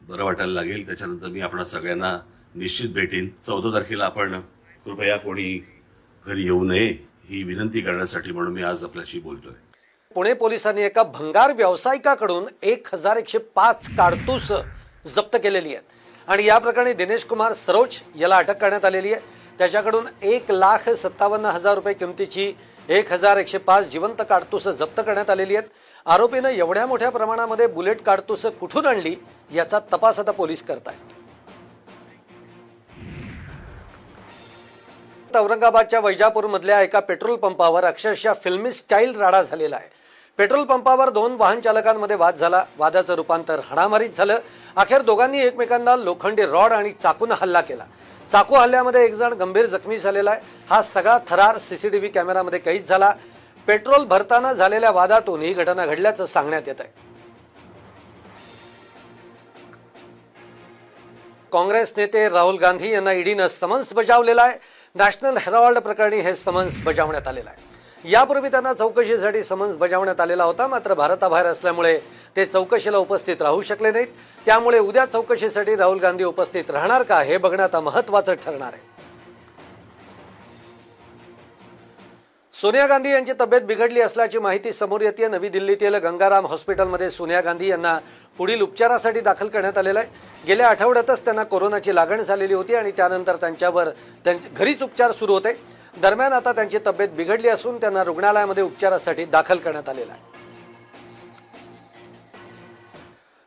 [0.09, 0.87] बरं वाटायला लागेल.
[0.87, 2.17] त्याच्यानंतर मी आपण सगळ्यांना
[2.55, 3.29] निश्चित भेटीन.
[3.47, 4.41] चौदा तारखेला आपण
[4.85, 5.59] कृपया कोणी
[6.27, 6.87] घरी येऊ नये
[7.29, 9.53] ही विनंती करण्यासाठी म्हणून मी आज आपल्याशी बोलतोय.
[10.15, 14.53] पुणे पोलिसांनी एका भंगार व्यावसायिकाकडून एक हजार एकशे पाच कारतूस
[15.15, 15.95] जप्त केलेली आहेत.
[16.29, 19.35] आणि या प्रकरणी दिनेश कुमार सरोज याला अटक करण्यात आलेली आहे.
[19.59, 22.53] त्याच्याकडून एक लाख सत्तावन्न हजार रुपये किमतीची
[22.89, 25.69] एक हजार एकशे पाच जिवंत काडतुसं जप्त करण्यात आलेली आहेत.
[26.07, 29.15] आरोपीनं एवढ्या मोठ्या प्रमाणामध्ये बुलेट काडतुसं कुठून आणली
[29.55, 31.15] याचा तपास आता पोलीस करतायत.
[35.37, 39.89] औरंगाबादच्या वैजापूरमधल्या एका पेट्रोल पंपावर अक्षरशः फिल्मी स्टाईल राडा झालेला आहे.
[40.39, 42.65] पेट्रोल पंपावर दोन वाहन चालकांमध्ये वाद झाला.
[42.79, 44.39] वादाचं रूपांतर हाणामारीत झालं.
[44.77, 47.85] अखेर दोघांनी एकमेकांना लोखंडी रॉड आणि चाकून हल्ला केला.
[48.33, 50.41] चाकू हल्ल्यामध्ये एक जण गंभीर जखमी झालेला आहे.
[50.71, 53.13] हा सगळा थरार सीसीटीव्ही कॅमेरामध्ये कैद झाला.
[53.69, 57.05] पेट्रोल भरताना झालेल्या वादातून ही घटना घडल्याचं सांगण्यात येत आहे
[61.53, 64.59] काँग्रेस नेते राहुल गांधी यांना ईडीनं समन्स बजावलेला आहे.
[64.95, 67.66] नॅशनल हेरॉल्ड प्रकरणी हे समन्स बजावण्यात आलेलं आहे.
[68.07, 71.99] यापूर्वी त्यांना चौकशीसाठी समन्स बजावण्यात आलेला होता मात्र भारताबाहेर असल्यामुळे
[72.37, 74.07] ते चौकशीला उपस्थित राहू शकले नाहीत.
[74.47, 78.95] त्यामुळे उद्या चौकशीसाठी राहुल गांधी उपस्थित राहणार का हे बघणं आता महत्वाचं ठरणार आहे.
[82.55, 87.69] सोनिया गांधी यांची तब्येत बिघडली असल्याची माहिती समोर येते नवी दिल्लीतील गंगाराम हॉस्पिटलमध्ये सोनिया गांधी
[87.69, 87.99] यांना
[88.39, 90.09] पुढील उपचारासाठी दाखल करण्यात आलेलं आहे.
[90.47, 93.89] गेल्या आठवड्यातच त्यांना कोरोनाची लागण झालेली होती आणि त्यानंतर त्यांच्यावर
[94.25, 95.53] त्यांचे घरीच उपचार सुरू होते.
[96.03, 100.35] दरम्यान आता त्यांची तब्येत बिघडली असून त्यांना रुग्णालयामध्ये उपचारासाठी दाखल करण्यात आलेला आहे.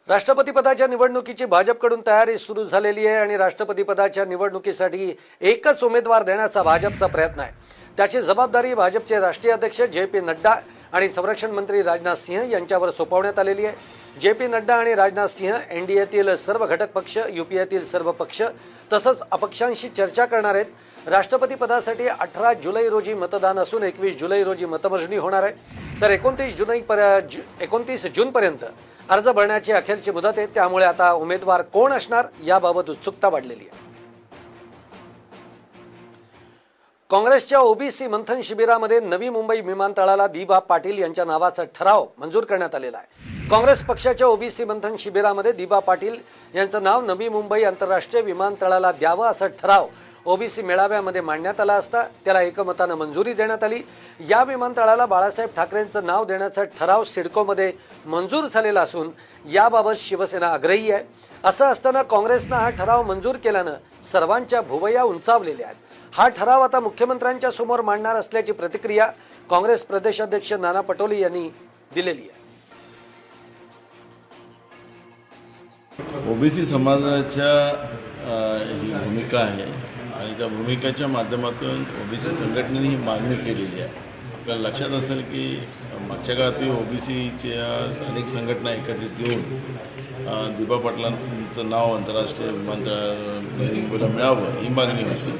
[0.09, 6.63] राष्ट्रपती पदाच्या निवडणुकीची भाजपकडून तयारी सुरू झालेली आहे आणि राष्ट्रपती पदाच्या निवडणुकीसाठी एकच उमेदवार देण्याचा
[6.63, 7.51] भाजपचा प्रयत्न आहे.
[7.97, 10.55] त्याची जबाबदारी भाजपचे राष्ट्रीय अध्यक्ष जे पी नड्डा
[10.93, 13.75] आणि संरक्षण मंत्री राजनाथ सिंह यांच्यावर सोपवण्यात आलेली आहे.
[14.21, 18.41] जे पी नड्डा आणि राजनाथ सिंह एनडीएतील सर्व घटक पक्ष युपीएतील सर्व पक्ष
[18.93, 20.65] तसंच अपक्षांशी चर्चा करणार आहेत.
[21.07, 26.01] राष्ट्रपती पदासाठी अठरा जुलै रोजी मतदान असून एकवीस जुलै रोजी मतमोजणी होणार आहे.
[26.01, 26.99] तर एकोणतीस जुलै पर
[27.61, 28.65] एकोणतीस जूनपर्यंत
[29.09, 30.45] अर्ज भरण्याची अखेरची मुदत आहे.
[30.47, 33.87] त्यामुळे आता उमेदवार कोण असणार याबाबत उत्सुकता वाढलेली आहे.
[37.09, 42.97] काँग्रेसच्या ओबीसी मंथन शिबिरामध्ये नवी मुंबई विमानतळाला दिबा पाटील यांच्या नावाचा ठराव मंजूर करण्यात आलेला
[42.97, 43.47] आहे.
[43.49, 46.17] काँग्रेस पक्षाच्या ओबीसी मंथन शिबिरामध्ये दिबा पाटील
[46.53, 49.87] यांचं नाव नवी मुंबई आंतरराष्ट्रीय विमानतळाला द्यावं असा ठराव
[50.29, 53.81] ओबीसी मेळाव्यामध्ये मांडण्यात आला असता त्याला एकमतानं मंजुरी देण्यात आली.
[54.29, 57.71] या विमानतळाला बाळासाहेब ठाकरेंचं नाव देण्याचा ठराव सिडकोमध्ये
[58.05, 59.09] मंजूर झालेला असून
[59.45, 61.03] याबाबत शिवसेना आग्रही आहे.
[61.43, 63.75] असं असताना काँग्रेसनं हा ठराव मंजूर केल्यानं
[64.11, 65.77] सर्वांच्या भुवया उंचावलेल्या आहेत.
[66.13, 69.07] हा ठराव आता मुख्यमंत्र्यांच्या समोर मांडणार असल्याची प्रतिक्रिया
[69.49, 71.47] काँग्रेस प्रदेशाध्यक्ष नाना पटोले यांनी
[71.93, 72.37] दिलेली आहे.
[76.31, 77.53] ओबीसी समाजाच्या
[78.65, 79.87] ही भूमिका आहे.
[80.19, 84.07] आणि त्या भूमिकेच्या माध्यमातून ओबीसी संघटनेने ही मागणी केलेली आहे.
[84.33, 85.43] आपल्याला लक्षात असेल की
[86.07, 87.65] मागच्या काळातही ओबीसीच्या
[88.09, 89.77] अनेक संघटना एकत्रित येऊन
[90.19, 95.31] अ, दिबा पाटलांचं नाव आंतरराष्ट्रीय विमानतळाला मिळावं ही मागणी होती.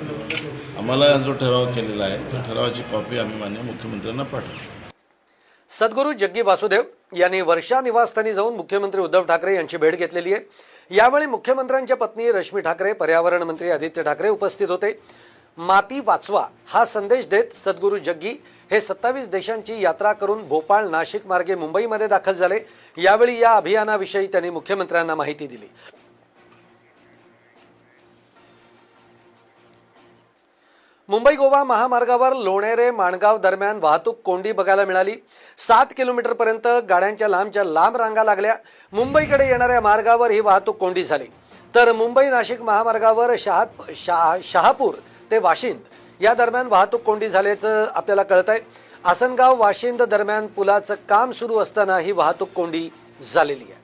[0.78, 4.68] आम्हाला जो ठराव केलेला आहे तो ठरावाची कॉपी आम्ही मान्य मुख्यमंत्र्यांना पाठवली
[5.72, 6.82] सद्गुरू जग्गी वासुदेव
[7.18, 10.42] यांनी वर्षा निवासस्थानी जाऊन मुख्यमंत्री उद्धव ठाकरे यांची भेट घेतलेली आहे.
[10.91, 14.91] यावेळी मुख्यमंत्र्यांच्या पत्नी रश्मी ठाकरे पर्यावरण मंत्री आदित्य ठाकरे उपस्थित होते.
[15.58, 18.34] माती वाचवा हा संदेश देत सद्गुरू जग्गी
[18.71, 22.60] हे सत्तावीस देशांची यात्रा करून भोपाळ नाशिक मार्गे मुंबईमध्ये दाखल झाले.
[22.97, 25.69] यावेळी या अभियानाविषयी त्यांनी मुख्यमंत्र्यांना माहिती दिली.
[31.10, 35.15] मुंबई गोवा महामार्गावर लोणेरे माणगाव दरम्यान वाहतूक कोंडी बघायला मिळाली.
[35.58, 38.56] सात किलोमीटर पर्यंत गाड्यांच्या लांबच्या लांब रांगा लागल्या.
[38.93, 41.26] मुंबईकडे येणाऱ्या मार्गावर ही वाहतूक कोंडी झाली.
[41.74, 43.63] तर मुंबई नाशिक महामार्गावर शहा
[43.95, 44.95] शहा शहापूर
[45.32, 45.80] ते वाशिंद
[46.19, 48.60] या दरम्यान वाहतूक कोंडी झाल्याचं आपल्याला कळत आहे
[49.04, 52.89] आसनगाव वाशिंद दरम्यान पुलाचं काम सुरू असताना ही वाहतूक कोंडी
[53.22, 53.79] झालेली आहे.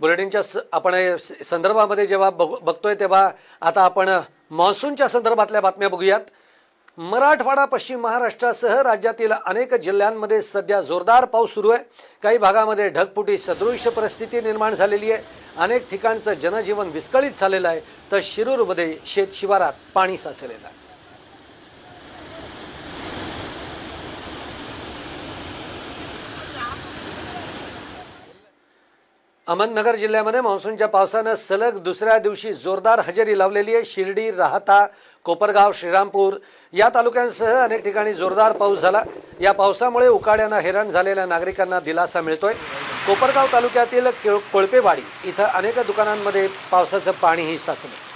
[0.00, 1.16] बुलेटिनच्या स- आपण
[1.50, 3.30] संदर्भामध्ये जेव्हा बघ- बघतोय तेव्हा
[3.60, 4.08] आता आपण
[4.50, 6.20] मान्सूनच्या संदर्भातल्या बातम्या बघूयात.
[6.98, 11.84] मराठवाडा पश्चिम महाराष्ट्रासह राज्यातील अनेक जिल्ह्यांमध्ये सध्या जोरदार पाऊस सुरू आहे.
[12.22, 15.22] काही भागामध्ये ढगफुटी सदृश परिस्थिती निर्माण झालेली आहे.
[15.58, 17.80] अनेक ठिकाणचं जनजीवन विस्कळीत झालेलं आहे.
[18.12, 20.85] तर शिरूरमध्ये शेत शिवारात पाणी साचलेलं आहे.
[29.48, 33.84] अहमदनगर जिल्ह्यामध्ये मान्सूनच्या पावसानं सलग दुसऱ्या दिवशी जोरदार हजेरी लावलेली आहे.
[33.84, 34.86] शिर्डी राहता
[35.24, 36.34] कोपरगाव श्रीरामपूर
[36.72, 39.02] या तालुक्यांसह अनेक ठिकाणी जोरदार पाऊस झाला.
[39.40, 42.52] या पावसामुळे उकाड्यानं हैराण झालेल्या नागरिकांना दिलासा मिळतोय.
[43.06, 48.15] कोपरगाव तालुक्यातील केळ- कोळपेवाडी इथं अनेक दुकानांमध्ये पावसाचं पाणीही साचलं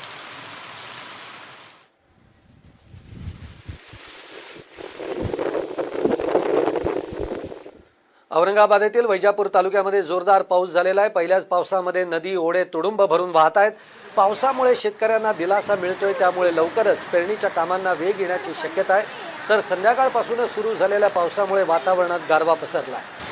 [8.30, 11.10] औरंगाबाद येथील वैजापूर तालुक्यामध्ये जोरदार पाऊस झालेला आहे.
[11.10, 13.72] पहिल्याच पावसामध्ये नदी ओढे तुडुंब भरून वाहत आहेत.
[14.16, 19.04] पावसामुळे शेतकऱ्यांना दिलासा मिळतोय त्यामुळे लवकरच पेरणीच्या कामांना वेग येण्याची शक्यता आहे.
[19.48, 22.96] तर संध्याकाळपासूनच सुरू झालेल्या पावसामुळे वातावरणात गारवा पसरला.
[22.96, 23.28] आहे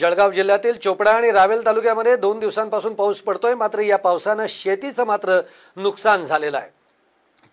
[0.00, 3.54] जळगाव जिल्ह्यातील चोपडा आणि रावेल तालुक्यामध्ये दोन दिवसांपासून पाऊस पडतोय.
[3.54, 5.40] मात्र या पावसानं शेतीचं मात्र
[5.76, 6.68] नुकसान झालेलं आहे.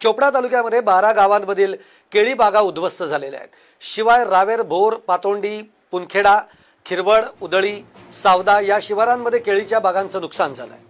[0.01, 1.75] चोपडा तालुक्यामध्ये बारा गावांमधील
[2.11, 3.49] केळी बागा उद्ध्वस्त झालेल्या आहेत.
[3.81, 6.39] शिवाय रावेर भोर पातोंडी पुनखेडा
[6.85, 7.75] खिरवड उदळी
[8.13, 10.83] सावदा या शिवारांमध्ये केळीच्या बागांचं नुकसान झालं आहे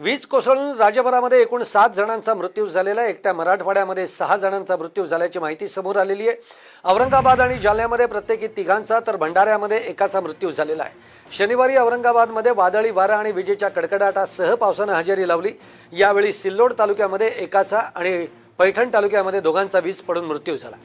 [0.00, 3.10] वीज कोसळून राज्यभरामध्ये एकूण सात जणांचा मृत्यू झालेला आहे.
[3.10, 6.36] एकट्या मराठवाड्यामध्ये सहा जणांचा मृत्यू झाल्याची माहिती समोर आलेली आहे.
[6.84, 10.92] औरंगाबाद आणि जालन्यामध्ये प्रत्येकी तिघांचा तर भंडाऱ्यामध्ये एकाचा मृत्यू झालेला आहे.
[11.32, 15.52] शनिवारी औरंगाबादमध्ये वादळी वारा आणि विजेच्या कडकडाटासह पावसानं हजेरी लावली.
[15.92, 18.26] यावेळी सिल्लोड तालुक्यामध्ये एकाचा आणि
[18.58, 20.76] पैठण तालुक्यामध्ये दोघांचा वीज पडून मृत्यू झाला.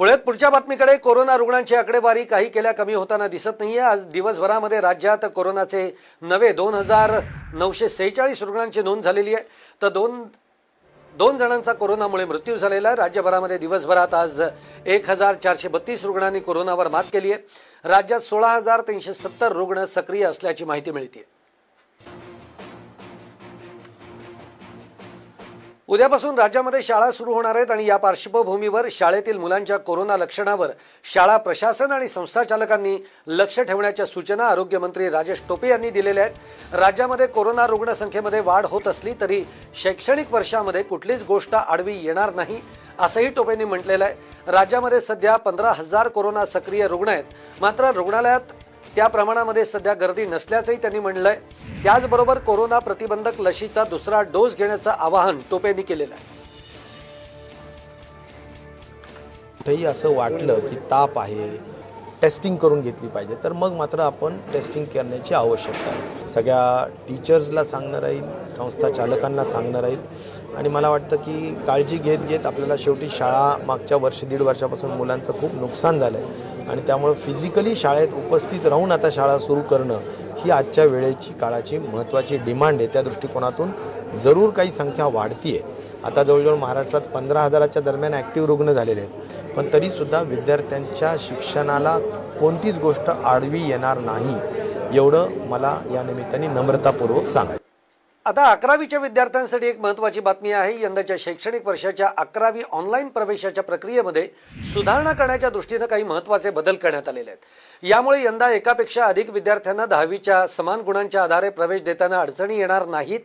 [0.00, 3.78] पुढे पुढच्या बातमीकडे कोरोना रुग्णांची आकडेवारी काही केल्या कमी होताना दिसत नाहीये.
[3.78, 5.82] आज दिवसभरामध्ये राज्यात कोरोनाचे
[6.22, 7.10] नवे दोन हजार
[7.54, 9.44] नऊशे सेहेचाळीस रुग्णांची नोंद झालेली आहे.
[9.82, 10.22] तर दोन
[11.14, 12.96] दोन जणांचा कोरोनामुळे मृत्यू झालेला आहे.
[12.96, 14.40] राज्यभरामध्ये दिवसभरात आज
[14.86, 17.42] एक हजार चारशे बत्तीस रुग्णांनी कोरोनावर मात केली आहे.
[17.88, 21.24] राज्यात सोळा हजार तीनशे सत्तर रुग्ण सक्रिय असल्याची माहिती मिळते
[25.90, 30.70] उद्यापासून राज्यामध्ये शाळा सुरू होणार आहेत आणि या पार्श्वभूमीवर शाळेतील मुलांच्या कोरोना लक्षणावर
[31.04, 36.74] शाळा प्रशासन आणि संस्थाचालकांनी लक्ष ठेवण्याच्या सूचना आरोग्यमंत्री राजेश टोपे यांनी दिलेल्या आहेत.
[36.74, 39.42] राज्यामध्ये कोरोना रुग्णसंख्येमध्ये वाढ होत असली तरी
[39.82, 42.60] शैक्षणिक वर्षामध्ये कुठलीच गोष्ट आडवी येणार नाही
[42.98, 44.14] असंही टोपेंनी म्हटलेलं आहे.
[44.46, 47.24] राज्यामध्ये सध्या पंधरा हजार कोरोना सक्रिय रुग्ण आहेत.
[47.60, 48.52] मात्र रुग्णालयात
[48.96, 51.36] त्या प्रमाणामध्ये सध्या गर्दी नसल्याचंही त्यांनी म्हणलंय.
[51.82, 56.24] त्याचबरोबर कोरोना प्रतिबंधक लशीचा दुसरा डोस घेण्याचं आवाहन टोपेंनी केलेलं आहे.
[59.58, 61.48] कुठेही असं वाटलं की ताप आहे
[62.22, 66.28] टेस्टिंग करून घेतली पाहिजे तर मग मात्र आपण टेस्टिंग करण्याची आवश्यकता आहे.
[66.28, 70.00] सगळ्या टीचर्सला सांगणं राहील संस्था चालकांना सांगणं राहील.
[70.56, 75.32] आणि मला वाटतं की काळजी घेत घेत आपल्याला शेवटी शाळा मागच्या वर्ष दीड वर्षापासून मुलांचं
[75.32, 79.98] खूप नुकसान झालं आहे आणि त्यामुळं फिजिकली शाळेत उपस्थित राहून आता शाळा सुरू करणं
[80.38, 82.86] ही आजच्या वेळेची काळाची महत्त्वाची डिमांड आहे.
[82.86, 83.70] त्या दृष्टिकोनातून
[84.22, 89.54] जरूर काही संख्या वाढती आहे आता जवळजवळ महाराष्ट्रात पंधरा हजाराच्या दरम्यान ॲक्टिव्ह रुग्ण झालेले आहेत.
[89.56, 91.98] पण तरीसुद्धा विद्यार्थ्यांच्या शिक्षणाला
[92.40, 94.34] कोणतीच गोष्ट आडवी येणार नाही.
[94.96, 97.59] एवढं मला या निमित्ताने नम्रतापूर्वक सांगायचं
[98.26, 100.82] आता अकरावीच्या विद्यार्थ्यांसाठी एक महत्वाची बातमी आहे.
[100.82, 104.26] यंदाच्या शैक्षणिक वर्षाच्या अकरावी ऑनलाईन प्रवेशाच्या प्रक्रियेमध्ये
[104.74, 107.44] सुधारणा करण्याच्या दृष्टीनं काही महत्त्वाचे बदल करण्यात आलेले आहेत.
[107.82, 113.20] यामुळे यंदा एकापेक्षा अधिक विद्यार्थ्यांना दहावीच्या समान गुणांच्या आधारे प्रवेश देताना अडचणी येणार नाहीत.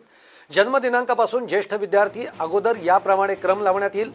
[0.53, 4.11] जन्मदिनांकापासून ज्येष्ठ विद्यार्थी अगोदर याप्रमाणे क्रम लावण्यात येईल.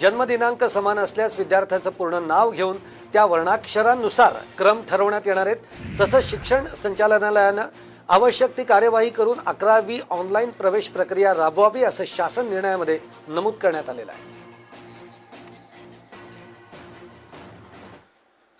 [0.00, 2.76] जन्मदिनांक समान असल्यास विद्यार्थ्याचं पूर्ण नाव घेऊन
[3.12, 6.00] त्या वर्णाक्षरांनुसार क्रम ठरवण्यात येणार आहेत.
[6.00, 7.66] तसंच शिक्षण संचालनालयानं
[8.08, 14.12] आवश्यक ती कार्यवाही करून अकरावी ऑनलाईन प्रवेश प्रक्रिया राबवावी असं शासन निर्णयामध्ये नमूद करण्यात आलेलं
[14.12, 14.32] आहे.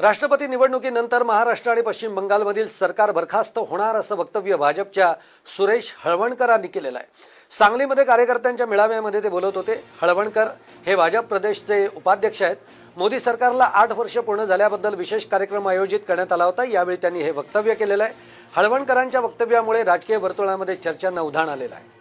[0.01, 5.13] राष्ट्रपती निवडणुकीनंतर महाराष्ट्र आणि पश्चिम बंगालमधील सरकार बरखास्त होणार असं वक्तव्य भाजपच्या
[5.57, 7.07] सुरेश हळवणकरांनी केलेलं आहे.
[7.53, 10.49] सांगलीमध्ये कार्यकर्त्यांच्या मेळाव्यामध्ये ते बोलत होते हळवणकर
[10.87, 12.57] हे भाजप प्रदेशचे उपाध्यक्ष आहेत.
[12.97, 16.65] मोदी सरकारला आठ वर्ष पूर्ण झाल्याबद्दल विशेष कार्यक्रम आयोजित करण्यात आला होता.
[16.65, 18.13] यावेळी त्यांनी हे वक्तव्य केलेलं आहे.
[18.57, 21.93] हळवणकरांच्या वक्तव्यामुळे राजकीय वर्तुळामध्ये चर्चांना उधाण आलेलं आहे.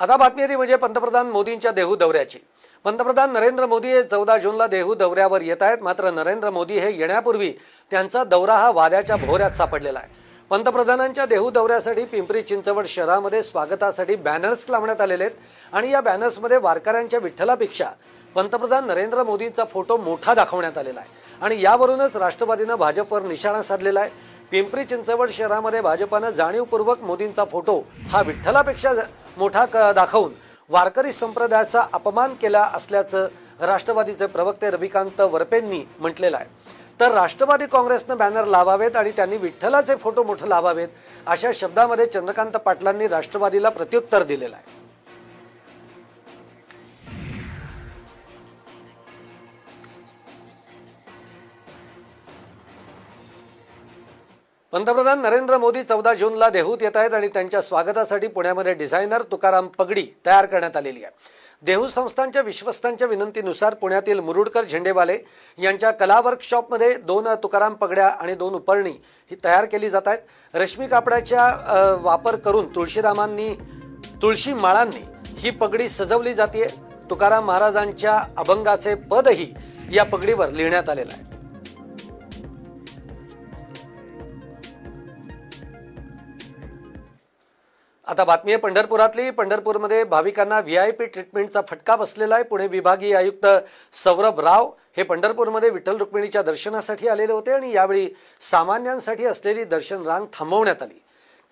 [0.00, 2.38] आता बातमी येते म्हणजे पंतप्रधान मोदींच्या देहू दौऱ्याची.
[2.84, 5.78] पंतप्रधान नरेंद्र मोदी हे चौदा जूनला देहू दौऱ्यावर येत आहेत.
[5.82, 7.52] मात्र नरेंद्र मोदी हे येण्यापूर्वी
[7.90, 10.08] त्यांचा दौरा हा वाऱ्याच्या भोऱ्यात सापडलेला आहे.
[10.50, 15.36] पंतप्रधानांच्या देहू दौऱ्यासाठी पिंपरी चिंचवड शहरामध्ये स्वागतासाठी बॅनर्स लावण्यात आलेले आहेत.
[15.72, 17.86] आणि या बॅनर्समध्ये वारकऱ्यांच्या विठ्ठलापेक्षा
[18.34, 21.08] पंतप्रधान नरेंद्र मोदींचा फोटो मोठा दाखवण्यात आलेला आहे.
[21.40, 24.10] आणि यावरूनच राष्ट्रवादीनं भाजपवर निशाणा साधलेला आहे.
[24.50, 28.92] पिंपरी चिंचवड शहरामध्ये भाजपानं जाणीवपूर्वक मोदींचा फोटो हा विठ्ठलापेक्षा
[29.36, 30.32] मोठा क- दाखवून
[30.68, 33.28] वारकरी संप्रदायाचा अपमान केला असल्याचं
[33.60, 36.46] राष्ट्रवादीचे प्रवक्ते रविकांत वरपेंनी म्हटलेलं आहे.
[37.00, 40.88] तर राष्ट्रवादी काँग्रेसनं बॅनर लावावेत आणि त्यांनी विठ्ठलाचे फोटो मोठं लावावेत
[41.26, 44.84] अशा शब्दामध्ये चंद्रकांत पाटलांनी राष्ट्रवादीला प्रत्युत्तर दिलेलं आहे.
[54.72, 60.06] पंतप्रधान नरेंद्र मोदी चौदा जूनला देहूत येत आहेत आणि त्यांच्या स्वागतासाठी पुण्यामध्ये डिझायनर तुकाराम पगडी
[60.26, 61.12] तयार करण्यात आलेली आहे.
[61.62, 65.16] देहू संस्थांच्या विश्वस्तांच्या विनंतीनुसार पुण्यातील मुरुडकर झेंडेवाले
[65.58, 68.90] यांच्या कला वर्कशॉपमध्ये दोन तुकाराम पगड्या आणि दोन उपरणी
[69.30, 70.18] ही तयार केली जात आहेत.
[70.54, 73.48] रश्मी कापडाच्या वापर करून तुळशीरामांनी
[74.22, 75.04] तुळशी माळांनी
[75.38, 76.66] ही पगडी सजवली जाते
[77.10, 79.52] तुकाराम महाराजांच्या अभंगाचे पदही
[79.92, 81.35] या पगडीवर लिहिण्यात आलेलं आहे.
[88.06, 89.30] आता बातमी आहे पंढरपुरातली.
[89.30, 92.44] पंढरपूरमध्ये भाविकांना व्ही आय पी ट्रीटमेंटचा फटका बसलेला आहे.
[92.44, 93.46] पुणे विभागीय आयुक्त
[94.04, 98.08] सौरभ राव हे पंढरपूरमध्ये विठ्ठल रुक्मिणीच्या दर्शनासाठी आलेले होते आणि यावेळी
[98.50, 100.98] सामान्यांसाठी असलेली दर्शन रांग थांबवण्यात आली.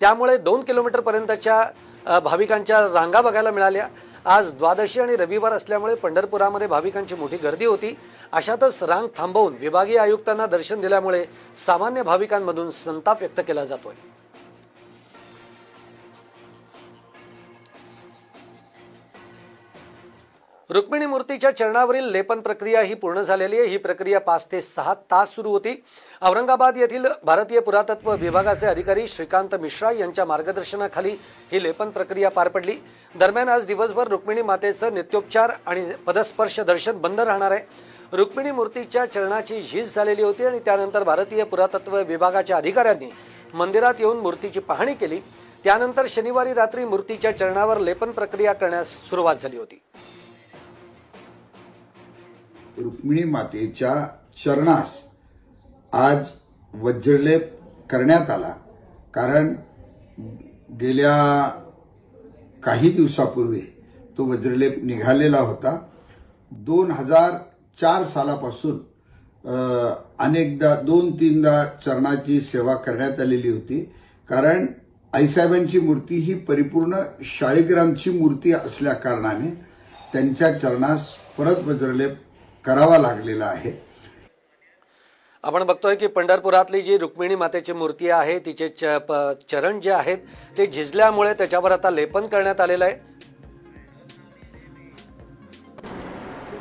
[0.01, 3.89] त्यामुळे दोन किलोमीटरपर्यंतच्या भाविकांच्या रांगा बघायला मिळाल्या.
[4.25, 7.97] आज द्वादशी आणि रविवार असल्यामुळे पंढरपुरामध्ये भाविकांची मोठी गर्दी होती.
[8.33, 11.25] अशातच रांग थांबवून विभागीय आयुक्तांना दर्शन दिल्यामुळे
[11.67, 13.95] सामान्य भाविकांमधून संताप व्यक्त केला जातोय.
[20.71, 23.69] रुक्मिणी मूर्तीच्या चरणावरील लेपन प्रक्रिया ही पूर्ण झालेली आहे.
[23.69, 25.75] ही प्रक्रिया पाच ते सहा तास सुरू होती.
[26.23, 31.11] औरंगाबाद येथील भारतीय पुरातत्व विभागाचे अधिकारी श्रीकांत मिश्रा यांच्या मार्गदर्शनाखाली
[31.53, 32.77] ही लेपन प्रक्रिया पार पडली.
[33.15, 37.67] दरम्यान आज दिवसभर रुक्मिणी मातेचं नित्योपचार आणि पदस्पर्श दर्शन बंद राहणार आहे.
[38.13, 43.11] रुक्मिणी मूर्तीच्या चरणाची झीज झालेली होती आणि त्यानंतर भारतीय पुरातत्व विभागाच्या अधिकाऱ्यांनी
[43.55, 45.21] मंदिरात येऊन मूर्तीची पाहणी केली.
[45.65, 49.81] त्यानंतर शनिवारी रात्री मूर्तीच्या चरणावर लेपन प्रक्रिया करण्यास सुरुवात झाली होती.
[52.79, 53.95] रुक्मिणी मातेच्या
[54.45, 54.93] चरणास
[55.93, 56.31] आज
[56.75, 57.51] वज्रलेप
[57.91, 58.53] करण्यात आला.
[59.15, 59.55] कारण
[60.81, 61.49] गेल्या
[62.65, 63.61] काही दिवसापूर्वी
[64.19, 65.77] तो वज्रलेप निघालेला होता.
[66.53, 67.31] दोन हजार
[67.79, 68.79] चार सालापासून
[70.25, 73.81] अनेकदा दोन तीनदा चरणाची सेवा करण्यात आलेली होती.
[74.29, 74.67] कारण
[75.13, 79.51] आईसाहेबांची मूर्ती ही परिपूर्ण शाळीग्रामची मूर्ती असल्या कारणाने
[80.13, 81.09] त्यांच्या चरणास
[81.39, 82.15] परत वज्रलेप
[82.67, 83.85] करावा लागलेला आहे.
[85.43, 90.19] आपण बघतोय की पंढरपुरातली जी रुक्मिणी मातेची मूर्ती आहे तिचे च- प- चरण जे आहेत
[90.59, 92.95] ते झिजल्यामुळे त्याच्यावर आता लेपन करण्यात आलेलं आहे.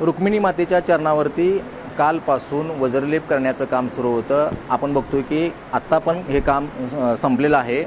[0.00, 1.58] रुक्मिणी मातेच्या चरणावरती
[1.98, 4.50] कालपासून वज्रलेप करण्याचं काम सुरू होतं.
[4.68, 6.66] आपण बघतोय की आत्ता पण हे काम
[7.14, 7.84] संपलेलं आहे.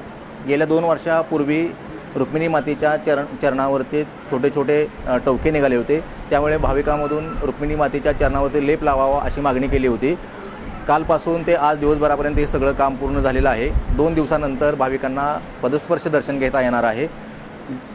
[0.48, 1.70] गेल्या दोन वर्षापूर्वी
[2.18, 4.86] रुक्मिणी मातेच्या चरण चरणावरचे छोटे छोटे
[5.26, 6.00] टवके निघाले होते.
[6.30, 10.16] त्यामुळे भाविकांमधून रुक्मिणी मातेच्या चरणावरती लेप लावावा अशी मागणी केली होती.
[10.88, 13.70] कालपासून ते आज दिवसभरापर्यंत हे सगळं काम पूर्ण झालेलं आहे.
[13.98, 17.08] दोन दिवसानंतर भाविकांना पदस्पर्श दर्शन घेता येणार आहे.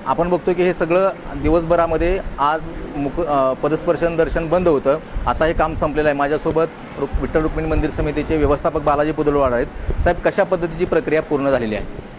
[0.07, 3.21] आपण बघतो की हे सगळं दिवसभरामध्ये आज मुक
[3.63, 4.99] पदस्पर्शन दर्शन बंद होतं.
[5.27, 6.19] आता हे काम संपलेलं आहे.
[6.19, 9.67] माझ्यासोबत रुक विठ्ठल रुक्मिणी मंदिर समितीचे व्यवस्थापक बालाजी पुदलवाड आहेत.
[10.03, 12.11] साहेब कशा पद्धतीची प्रक्रिया पूर्ण झालेली आहे?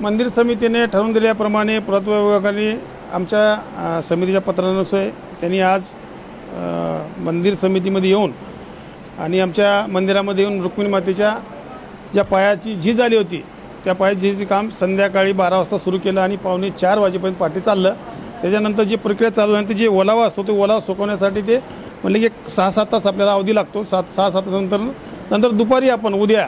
[0.00, 2.70] मंदिर समितीने ठरवून दिल्याप्रमाणे पुरातत्व विभागाने
[3.12, 5.08] आमच्या समितीच्या पत्रानुसार
[5.40, 5.84] त्यांनी आज
[7.24, 8.32] मंदिर समितीमध्ये येऊन
[9.20, 11.34] आणि आमच्या मंदिरामध्ये येऊन रुक्मिणी मातेच्या
[12.12, 13.42] ज्या पायाची झीज आली होती
[13.84, 17.94] त्या पायाची झीजचे काम संध्याकाळी बारा वाजता सुरू केलं आणि पावणे चार वाजेपर्यंत पाठी चाललं.
[18.42, 21.58] त्याच्यानंतर जी प्रक्रिया चालू झाली जी ओलावा असतो तो ओलावा सुकवण्यासाठी ते
[22.02, 23.84] म्हणजे की एक सहा सात तास आपल्याला अवधी लागतो.
[23.84, 24.90] सात सहा सात तासानंतर
[25.30, 26.46] नंतर दुपारी आपण उद्या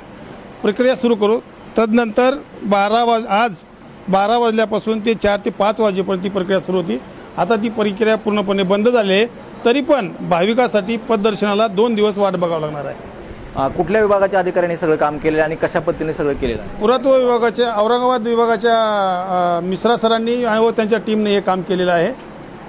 [0.62, 1.38] प्रक्रिया सुरू करू.
[1.76, 2.34] तदनंतर
[2.70, 3.64] बारा वाज आज
[4.08, 6.98] बारा वाजल्यापासून ते चार ते पाच वाजेपर्यंत ती प्रक्रिया सुरू होती.
[7.38, 9.26] आता ती प्रक्रिया पूर्णपणे बंद झाली आहे.
[9.64, 13.68] तरी पण भाविकासाठी पददर्शनाला दोन दिवस वाट बघावं लागणार आहे.
[13.76, 16.78] कुठल्या विभागाच्या अधिकाऱ्यांनी सगळं काम केलेलं आहे आणि कशा पद्धतीने सगळं केलेलं आहे?
[16.80, 22.12] पुरातत्व विभागाच्या औरंगाबाद विभागाच्या मिश्रा सरांनी आणि व त्यांच्या टीमने हे काम केलेलं आहे.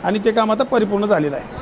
[0.03, 1.60] आणि ते काम आता परिपूर्ण झालेलं आहे.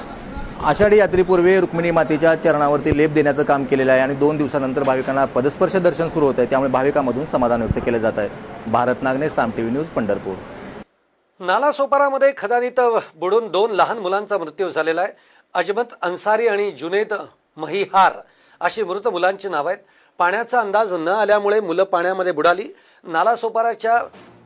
[0.59, 5.75] आषाढी यात्रेपूर्वी रुक्मिणी मातेच्या चरणावरती लेप देण्याचं काम केलेलं आहे आणि दोन दिवसानंतर भाविकांना पदस्पर्श
[5.75, 8.29] दर्शन सुरू होत आहे त्यामुळे भाविकांमधून समाधान व्यक्त केलं जात आहे.
[8.71, 10.35] Bharat Nagane Saam TV news Pandharpur.
[11.39, 12.79] नालासोपारामध्ये खदानीत
[13.15, 15.11] बुडून दोन लहान मुलांचा मृत्यू झालेला आहे.
[15.55, 17.13] अजमत अन्सारी आणि जुनेद
[17.57, 18.19] महिहार
[18.61, 19.83] अशी मृत मुलांची नावं आहेत.
[20.19, 22.71] पाण्याचा अंदाज न आल्यामुळे मुलं पाण्यामध्ये बुडाली.
[23.03, 24.01] नालासोपाराच्या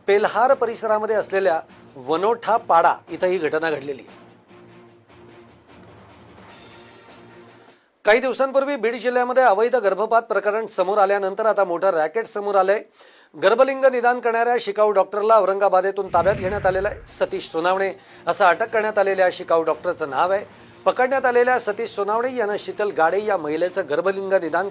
[0.08, 1.60] पेल्हार परिसरामध्ये असलेल्या
[2.08, 4.04] वनोठा पाडा इथं ही घटना घडलेली.
[8.06, 12.82] काही दिवसांपूर्वी बीड जिल्ह्यामध्ये अवैध गर्भपात प्रकरण समोर आल्यानंतर आता मोठं रॅकेट समोर आलंय.
[13.36, 17.89] गर्भलिंग निदान करणाऱ्या शिकाऊ डॉक्टरला औरंगाबादेतून ताब्यात घेण्यात आलेलं आहे सतीश सोनावणे.
[18.28, 20.45] असं अटक करण्यात आलेल्या शिकाऊ डॉक्टरचं नाव आहे.
[20.86, 24.70] पकडण्यात आलेल्या सतीश सोनावणे यानं शीतल गाडे या महिलेचं गर्भलिंग निदान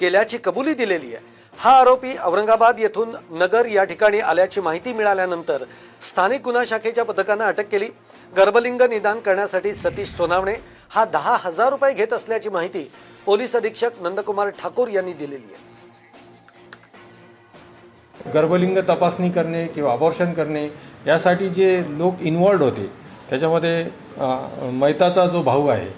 [0.00, 1.24] केल्याची कबुली दिलेली आहे.
[1.58, 5.64] हा आरोपी औरंगाबाद येथून नगर या ठिकाणी आल्याची माहिती मिळाल्यानंतर
[6.02, 7.88] स्थानिक गुन्हा शाखेच्या पथकानं अटक केली.
[8.36, 10.54] गर्भलिंग निदान करण्यासाठी सतीश सोनावणे
[10.92, 12.82] हा दहा हजार रुपये घेत असल्याची माहिती
[13.26, 15.70] पोलीस अधीक्षक नंदकुमार ठाकूर यांनी दिलेली आहे.
[18.34, 20.68] गर्भलिंग तपासणी करणे किंवा अबॉर्शन करणे
[21.06, 22.86] यासाठी जे लोक इन्वॉल्ड होते
[23.30, 25.88] त्याच्यामध्ये मैताचा जो भाऊ आहे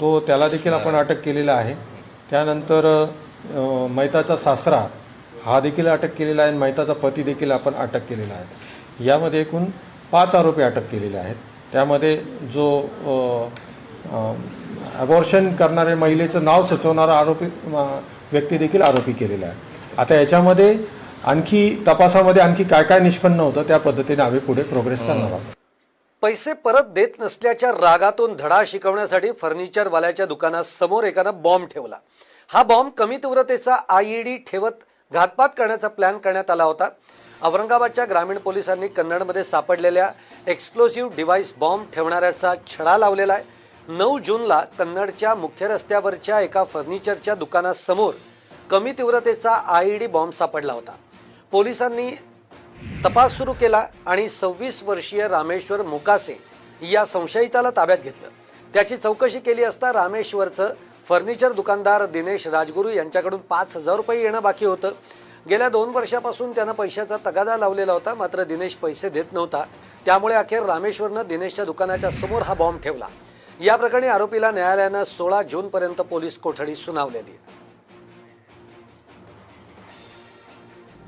[0.00, 1.74] तो त्याला देखील आपण अटक केलेला आहे.
[2.30, 2.86] त्यानंतर
[3.90, 4.86] मैताचा सासरा
[5.44, 9.06] हा देखील अटक केलेला आहे आणि मैताचा पती देखील आपण अटक केलेला आहे.
[9.06, 9.64] यामध्ये एकूण
[10.12, 11.36] पाच आरोपी अटक केलेले आहेत.
[11.72, 12.16] त्यामध्ये
[12.52, 12.70] जो
[14.12, 17.46] अबॉर्शन करणाऱ्या महिलेचं नाव सुचवणारा आरोपी
[18.32, 19.56] व्यक्ती देखील आरोपी केलेला आहे.
[19.98, 20.76] आता याच्यामध्ये
[21.24, 25.54] आणखी तपासामध्ये आणखी काय काय निष्पन्न होतं त्या पद्धतीने आम्ही पुढे प्रोग्रेस करणार आहोत.
[26.22, 31.96] पैसे परत देत नसल्याच्या रागातून धडा शिकवण्यासाठी फर्निचरवाल्याच्या दुकानासमोर एकानं बॉम्ब ठेवला.
[32.50, 36.88] हा बॉम्ब कमी तीव्रतेचा आयईडी ठेवत घातपात करण्याचा प्लॅन करण्यात आला होता.
[37.42, 40.10] औरंगाबादच्या ग्रामीण पोलिसांनी कन्नडमध्ये सापडलेल्या
[40.46, 43.42] एक्सप्लोजिव्ह डिव्हाइस बॉम्ब ठेवणाऱ्याचा छडा लावलेला आहे.
[43.88, 48.14] नऊ जूनला कन्नडच्या मुख्य रस्त्यावरच्या एका फर्निचरच्या दुकानासमोर
[48.70, 50.92] कमी तीव्रतेचा आय डी बॉम्ब सापडला होता.
[51.52, 52.10] पोलिसांनी
[53.04, 56.36] तपास सुरू केला आणि सव्वीस वर्षीय रामेश्वर मुकासे
[56.90, 58.28] या संशयिताला ताब्यात घेतलं.
[58.74, 60.72] त्याची चौकशी केली असता रामेश्वरचं
[61.08, 64.92] फर्निचर दुकानदार दिनेश राजगुरू यांच्याकडून पाच हजार रुपये येणं बाकी होतं.
[65.48, 69.64] गेल्या दोन वर्षापासून त्यानं पैशाचा तगादा लावलेला होता मात्र दिनेश पैसे देत नव्हता.
[70.04, 73.06] त्यामुळे अखेर रामेश्वरनं दिनेशच्या दुकानाच्या समोर हा बॉम्ब ठेवला.
[73.60, 77.52] या प्रकरणी आरोपीला न्यायालयानं सोळा जूनपर्यंत पोलीस कोठडी सुनावलेली आहे.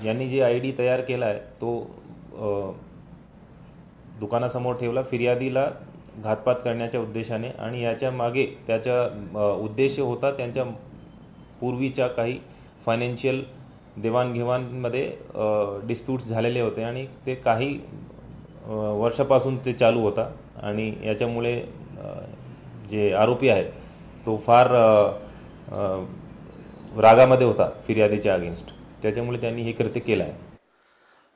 [0.06, 1.78] यांनी जे आय डी तयार केला आहे तो
[2.36, 2.70] अ,
[4.20, 5.66] दुकानासमोर ठेवला फिर्यादीला
[6.24, 10.64] घातपात करण्याच्या उद्देशाने आणि याच्या मागे त्याचा अ, उद्देश होता त्यांच्या
[11.60, 12.38] पूर्वीच्या काही
[12.86, 13.42] फायनान्शियल
[14.02, 15.04] देवाणघेवाणमध्ये
[15.86, 17.74] डिस्प्यूट्स झालेले होते आणि ते काही
[18.66, 20.30] अ, वर्षापासून ते चालू होता
[20.62, 22.14] आणि याच्यामुळे अ,
[22.90, 23.68] जे आरोपी आहेत
[24.26, 24.70] तो फार
[27.02, 28.66] रागामध्ये होता फिर्यादीच्या अगेन्स्ट.
[29.02, 30.32] त्याच्यामुळे त्यांनी हे कृत्य केलं आहे.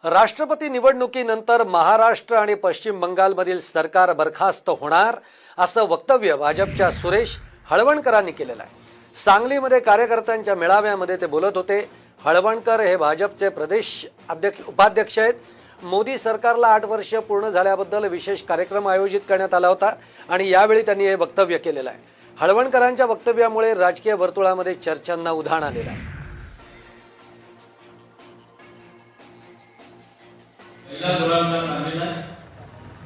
[0.05, 5.17] राष्ट्रपती निवडणुकीनंतर महाराष्ट्र आणि पश्चिम बंगालमधील सरकार बरखास्त होणार
[5.59, 7.37] असं वक्तव्य भाजपच्या सुरेश
[7.71, 8.79] हळवणकरांनी केलेलं आहे.
[9.17, 11.81] सांगलीमध्ये कार्यकर्त्यांच्या मेळाव्यामध्ये ते बोलत होते
[12.25, 15.35] हळवणकर हे भाजपचे प्रदेश अध्यक्ष उपाध्यक्ष आहेत.
[15.83, 19.93] मोदी सरकारला आठ वर्ष पूर्ण झाल्याबद्दल विशेष कार्यक्रम आयोजित करण्यात आला होता
[20.29, 21.99] आणि यावेळी त्यांनी हे वक्तव्य केलेलं आहे.
[22.37, 26.09] हळवणकरांच्या वक्तव्यामुळे राजकीय वर्तुळामध्ये चर्चांना उधाण आलेलं आहे.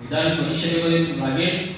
[0.01, 1.73] विधान परिषदेमध्ये लागेल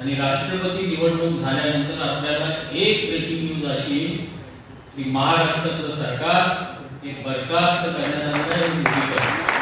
[0.00, 3.98] आणि राष्ट्रपती निवडणूक झाल्यानंतर आपल्याला एक ब्रेकिंग न्यूज अशी
[4.96, 6.40] की महाराष्ट्रातलं सरकार
[7.04, 9.61] हे बरखास्त करण्यात आलेलं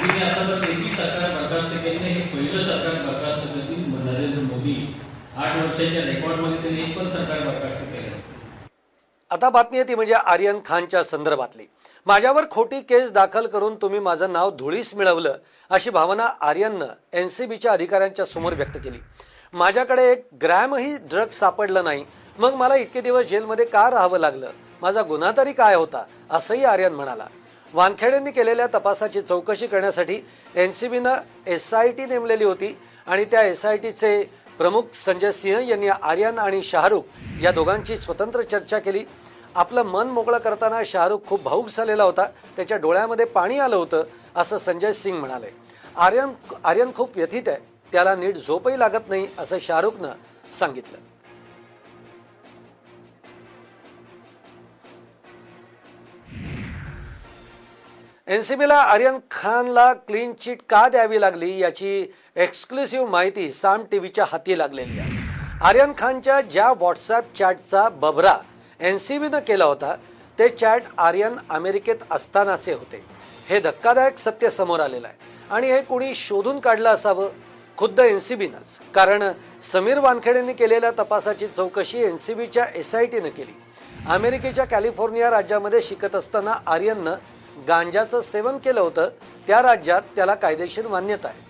[0.00, 4.74] मोदीने आतापर्यंत एकही सरकार बरखास्त केलं हे पहिलं सरकार बरखास्त करतील नरेंद्र मोदी.
[5.36, 8.18] आठ वर्षाच्या रेकॉर्डमध्ये त्यांनी एक पण सरकार बरखास्त केलं
[9.30, 11.66] आता बातमी आहे ती म्हणजे आर्यन खानच्या संदर्भातली.
[12.06, 15.36] माझ्यावर खोटी केस दाखल करून तुम्ही माझं नाव धुळीस मिळवलं
[15.70, 18.98] अशी भावना आर्यननं एन सी बीच्या अधिकाऱ्यांच्या समोर व्यक्त केली.
[19.54, 22.04] माझ्याकडे एक ग्रॅमही ड्रग्ज सापडलं नाही.
[22.38, 24.50] मग मला इतके दिवस जेलमध्ये का राहावं लागलं?
[24.82, 26.02] माझा गुन्हा तरी काय होता?
[26.30, 27.26] असंही आर्यन म्हणाला.
[27.74, 30.20] वानखेडेंनी केलेल्या तपासाची चौकशी करण्यासाठी
[30.54, 31.16] एन सी बीनं
[31.46, 34.22] एस आय टी नेमलेली होती आणि त्या एस आय टीचे
[34.58, 37.02] प्रमुख संजय सिंह यांनी आर्यन आणि शाहरुख
[37.42, 39.04] या दोघांची स्वतंत्र चर्चा केली.
[39.54, 42.26] आपलं मन मोकळं करताना शाहरुख खूप भाऊक झालेला होता.
[42.56, 44.04] त्याच्या डोळ्यामध्ये पाणी आलं होतं
[44.36, 45.50] असं संजय सिंग म्हणाले.
[45.96, 46.32] आर्यन
[46.64, 47.56] आर्यन खूप व्यथित आहे.
[47.92, 50.12] त्याला नीट झोपही लागत नाही असं शाहरुखनं
[50.58, 51.09] सांगितलं.
[58.30, 64.98] एनसीबीला आर्यन खानला क्लीन चिट का द्यावी लागली याची एक्सक्लुसिव्ह माहिती साम टीव्हीच्या हाती लागलेली
[65.00, 65.18] आहे.
[65.68, 68.36] आर्यन खानच्या ज्या व्हॉट्सॲप चॅटचा बबरा
[68.80, 69.94] बीनं केला होता
[70.38, 73.02] ते चॅट आर्यन अमेरिकेत असतानाचे होते.
[73.48, 75.16] हे धक्कादायक सत्य समोर आलेलं आहे.
[75.50, 77.28] आणि हे कोणी शोधून काढलं असावं?
[77.78, 79.24] खुद्द एन सी बीनंच कारण
[79.72, 83.60] समीर वानखेडेंनी केलेल्या तपासाची चौकशी एन सी बीच्या एस आय टीनं केली.
[84.08, 87.16] अमेरिकेच्या कॅलिफोर्निया राज्यामध्ये शिकत असताना आर्यननं
[87.68, 89.08] गांजाचं सेवन केलं होतं
[89.46, 91.48] त्या राज्यात त्याला कायदेशीर मान्यता आहे.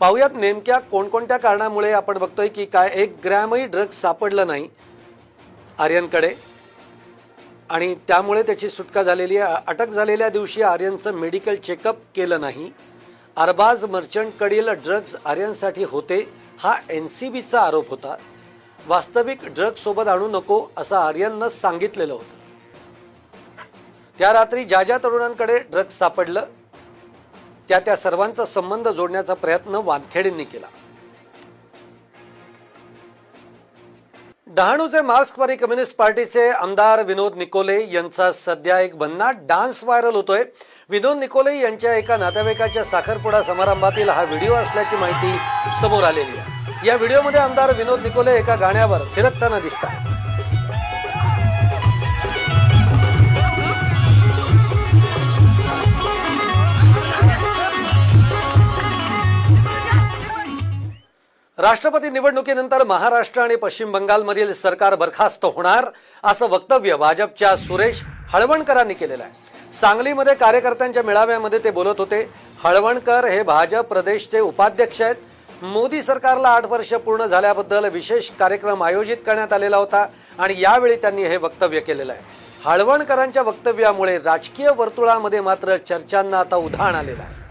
[0.00, 4.68] पाहुयात नेमक्या कोणकोणत्या कारणामुळे आपण बघतोय की काय एक ग्रॅमही ड्रग्ज सापडलं नाही
[5.78, 6.34] आर्यनकडे.
[7.70, 9.62] आणि त्यामुळे त्याची सुटका झालेली आहे.
[9.66, 12.70] अटक झालेल्या दिवशी आर्यनचं मेडिकल चेकअप केलं नाही.
[13.36, 16.20] अरबाज मर्चंटकडील ड्रग्ज आर्यनसाठी होते
[16.58, 18.16] हा एन सी बीचा आरोप होता.
[18.86, 22.39] वास्तविक ड्रग्जसोबत आणू नको असं आर्यननं सांगितलेलं होतं.
[24.20, 26.44] त्या रात्री ज्या ज्या तरुणांकडे ड्रग्ज सापडलं
[27.68, 30.66] त्या त्या सर्वांचा संबंध जोडण्याचा प्रयत्न वानखेडेंनी केला.
[34.46, 40.44] डहाणूचे मार्क्सवादी कम्युनिस्ट पार्टीचे आमदार विनोद निकोले यांचा सध्या एक भन्नाट डान्स व्हायरल होतोय.
[40.90, 45.36] विनोद निकोले यांच्या एका नातेवाईकाच्या साखरपुडा समारंभातील हा व्हिडिओ असल्याची माहिती
[45.80, 46.86] समोर आलेली आहे.
[46.86, 50.18] या व्हिडिओमध्ये आमदार विनोद निकोले एका गाण्यावर थिरकताना दिसतात
[61.60, 65.84] राष्ट्रपती निवडणुकीनंतर महाराष्ट्र आणि पश्चिम बंगालमधील सरकार बरखास्त होणार
[66.24, 68.00] असं वक्तव्य भाजपच्या सुरेश
[68.32, 69.72] हळवणकरांनी केलेलं आहे.
[69.72, 72.22] सांगलीमध्ये कार्यकर्त्यांच्या मेळाव्यामध्ये ते बोलत होते
[72.62, 75.14] हळवणकर हे भाजप प्रदेशचे उपाध्यक्ष आहेत.
[75.62, 80.06] मोदी सरकारला आठ वर्ष पूर्ण झाल्याबद्दल विशेष कार्यक्रम आयोजित करण्यात आलेला होता
[80.38, 82.22] आणि यावेळी त्यांनी हे वक्तव्य केलेलं आहे.
[82.64, 87.48] हळवणकरांच्या वक्तव्यामुळे राजकीय वर्तुळामध्ये मात्र चर्चांना आता उधाण आलेलं आहे.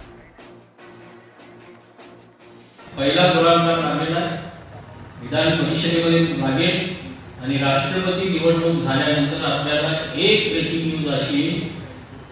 [3.00, 4.38] पहिला गोळाकार लागलेला आहे.
[5.22, 9.90] विधान परिषदेमध्ये लागेल आणि राष्ट्रपती निवडणूक झाल्यानंतर आपल्याला
[10.24, 11.42] एक ब्रेकिंग न्यूज अशी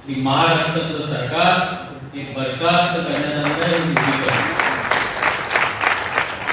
[0.07, 3.79] की महाराष्ट्रातलं सरकार एक बरखास्त करण्यात आलेलं आहे.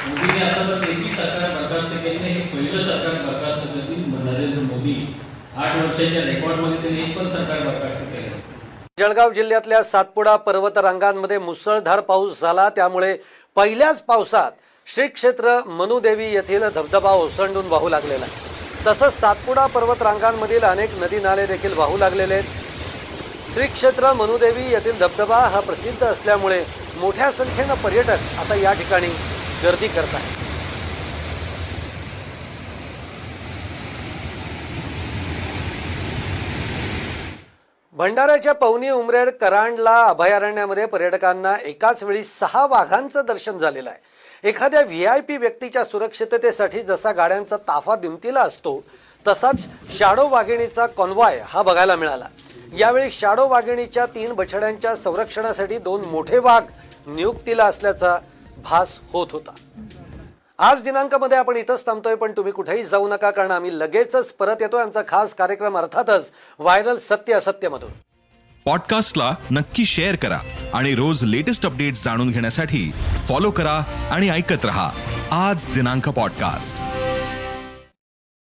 [0.07, 4.97] मोदीने आतापर्यंत एकही सरकार बरखास्त केलं नाही हे पहिलं सरकार बरखास्त करतील नरेंद्र मोदी.
[5.57, 8.43] आठ वर्षाच्या रेकॉर्डमध्ये त्यांनी एक पण सरकार बरखास्त केलं
[8.99, 13.17] जळगाव जिल्ह्यातल्या सातपुडा पर्वत रांगांमध्ये मुसळधार पाऊस झाला त्यामुळे
[13.57, 14.52] पहिल्याच पावसात
[14.86, 18.42] श्री क्षेत्र मनुदेवी येथील धबधबा ओसंडून वाहू लागलेला आहे.
[18.86, 22.44] तसंच सातपुडा पर्वत रांगांमधील अनेक नदी नाले देखील वाहू लागलेले आहेत.
[23.52, 26.62] श्री क्षेत्र मनुदेवी येथील धबधबा हा प्रसिद्ध असल्यामुळे
[27.00, 29.09] मोठ्या संख्येनं पर्यटक आता या ठिकाणी
[29.62, 30.43] गर्दी करत आहेत.
[37.97, 44.49] भंडाऱ्याच्या पवनी उमरेड करांडला अभयारण्यामध्ये पर्यटकांना एकाच वेळी सहा वाघांचं दर्शन झालेलं आहे.
[44.49, 48.82] एखाद्या व्ही आय पी व्यक्तीच्या सुरक्षिततेसाठी जसा गाड्यांचा ताफा दिमतीला असतो
[49.26, 49.66] तसाच
[49.99, 52.28] शाडो वाघिणीचा कॉन्वॉय हा बघायला मिळाला.
[52.78, 56.62] यावेळी शाडो वाघिणीच्या तीन बछड्यांच्या संरक्षणासाठी दोन मोठे वाघ
[57.07, 58.18] नियुक्तीला असल्याचा
[58.64, 59.55] भास होत होता.
[60.59, 64.82] आज दिनांकामध्ये आपण इथंच थांबतोय पण तुम्ही कुठेही जाऊ नका कारण आम्ही लगेचच परत येतोय.
[64.82, 67.90] आमचा खास कार्यक्रम अर्थातच व्हायरल सत्य असत्यमधून.
[68.64, 70.38] पॉडकास्टला नक्की शेअर करा
[70.74, 72.92] आणि रोज लेटेस्ट अपडेट्स जाणून घेण्यासाठी
[73.28, 74.90] फॉलो करा आणि ऐकत रहा.
[75.30, 76.78] आज दिनांक पॉडकास्ट.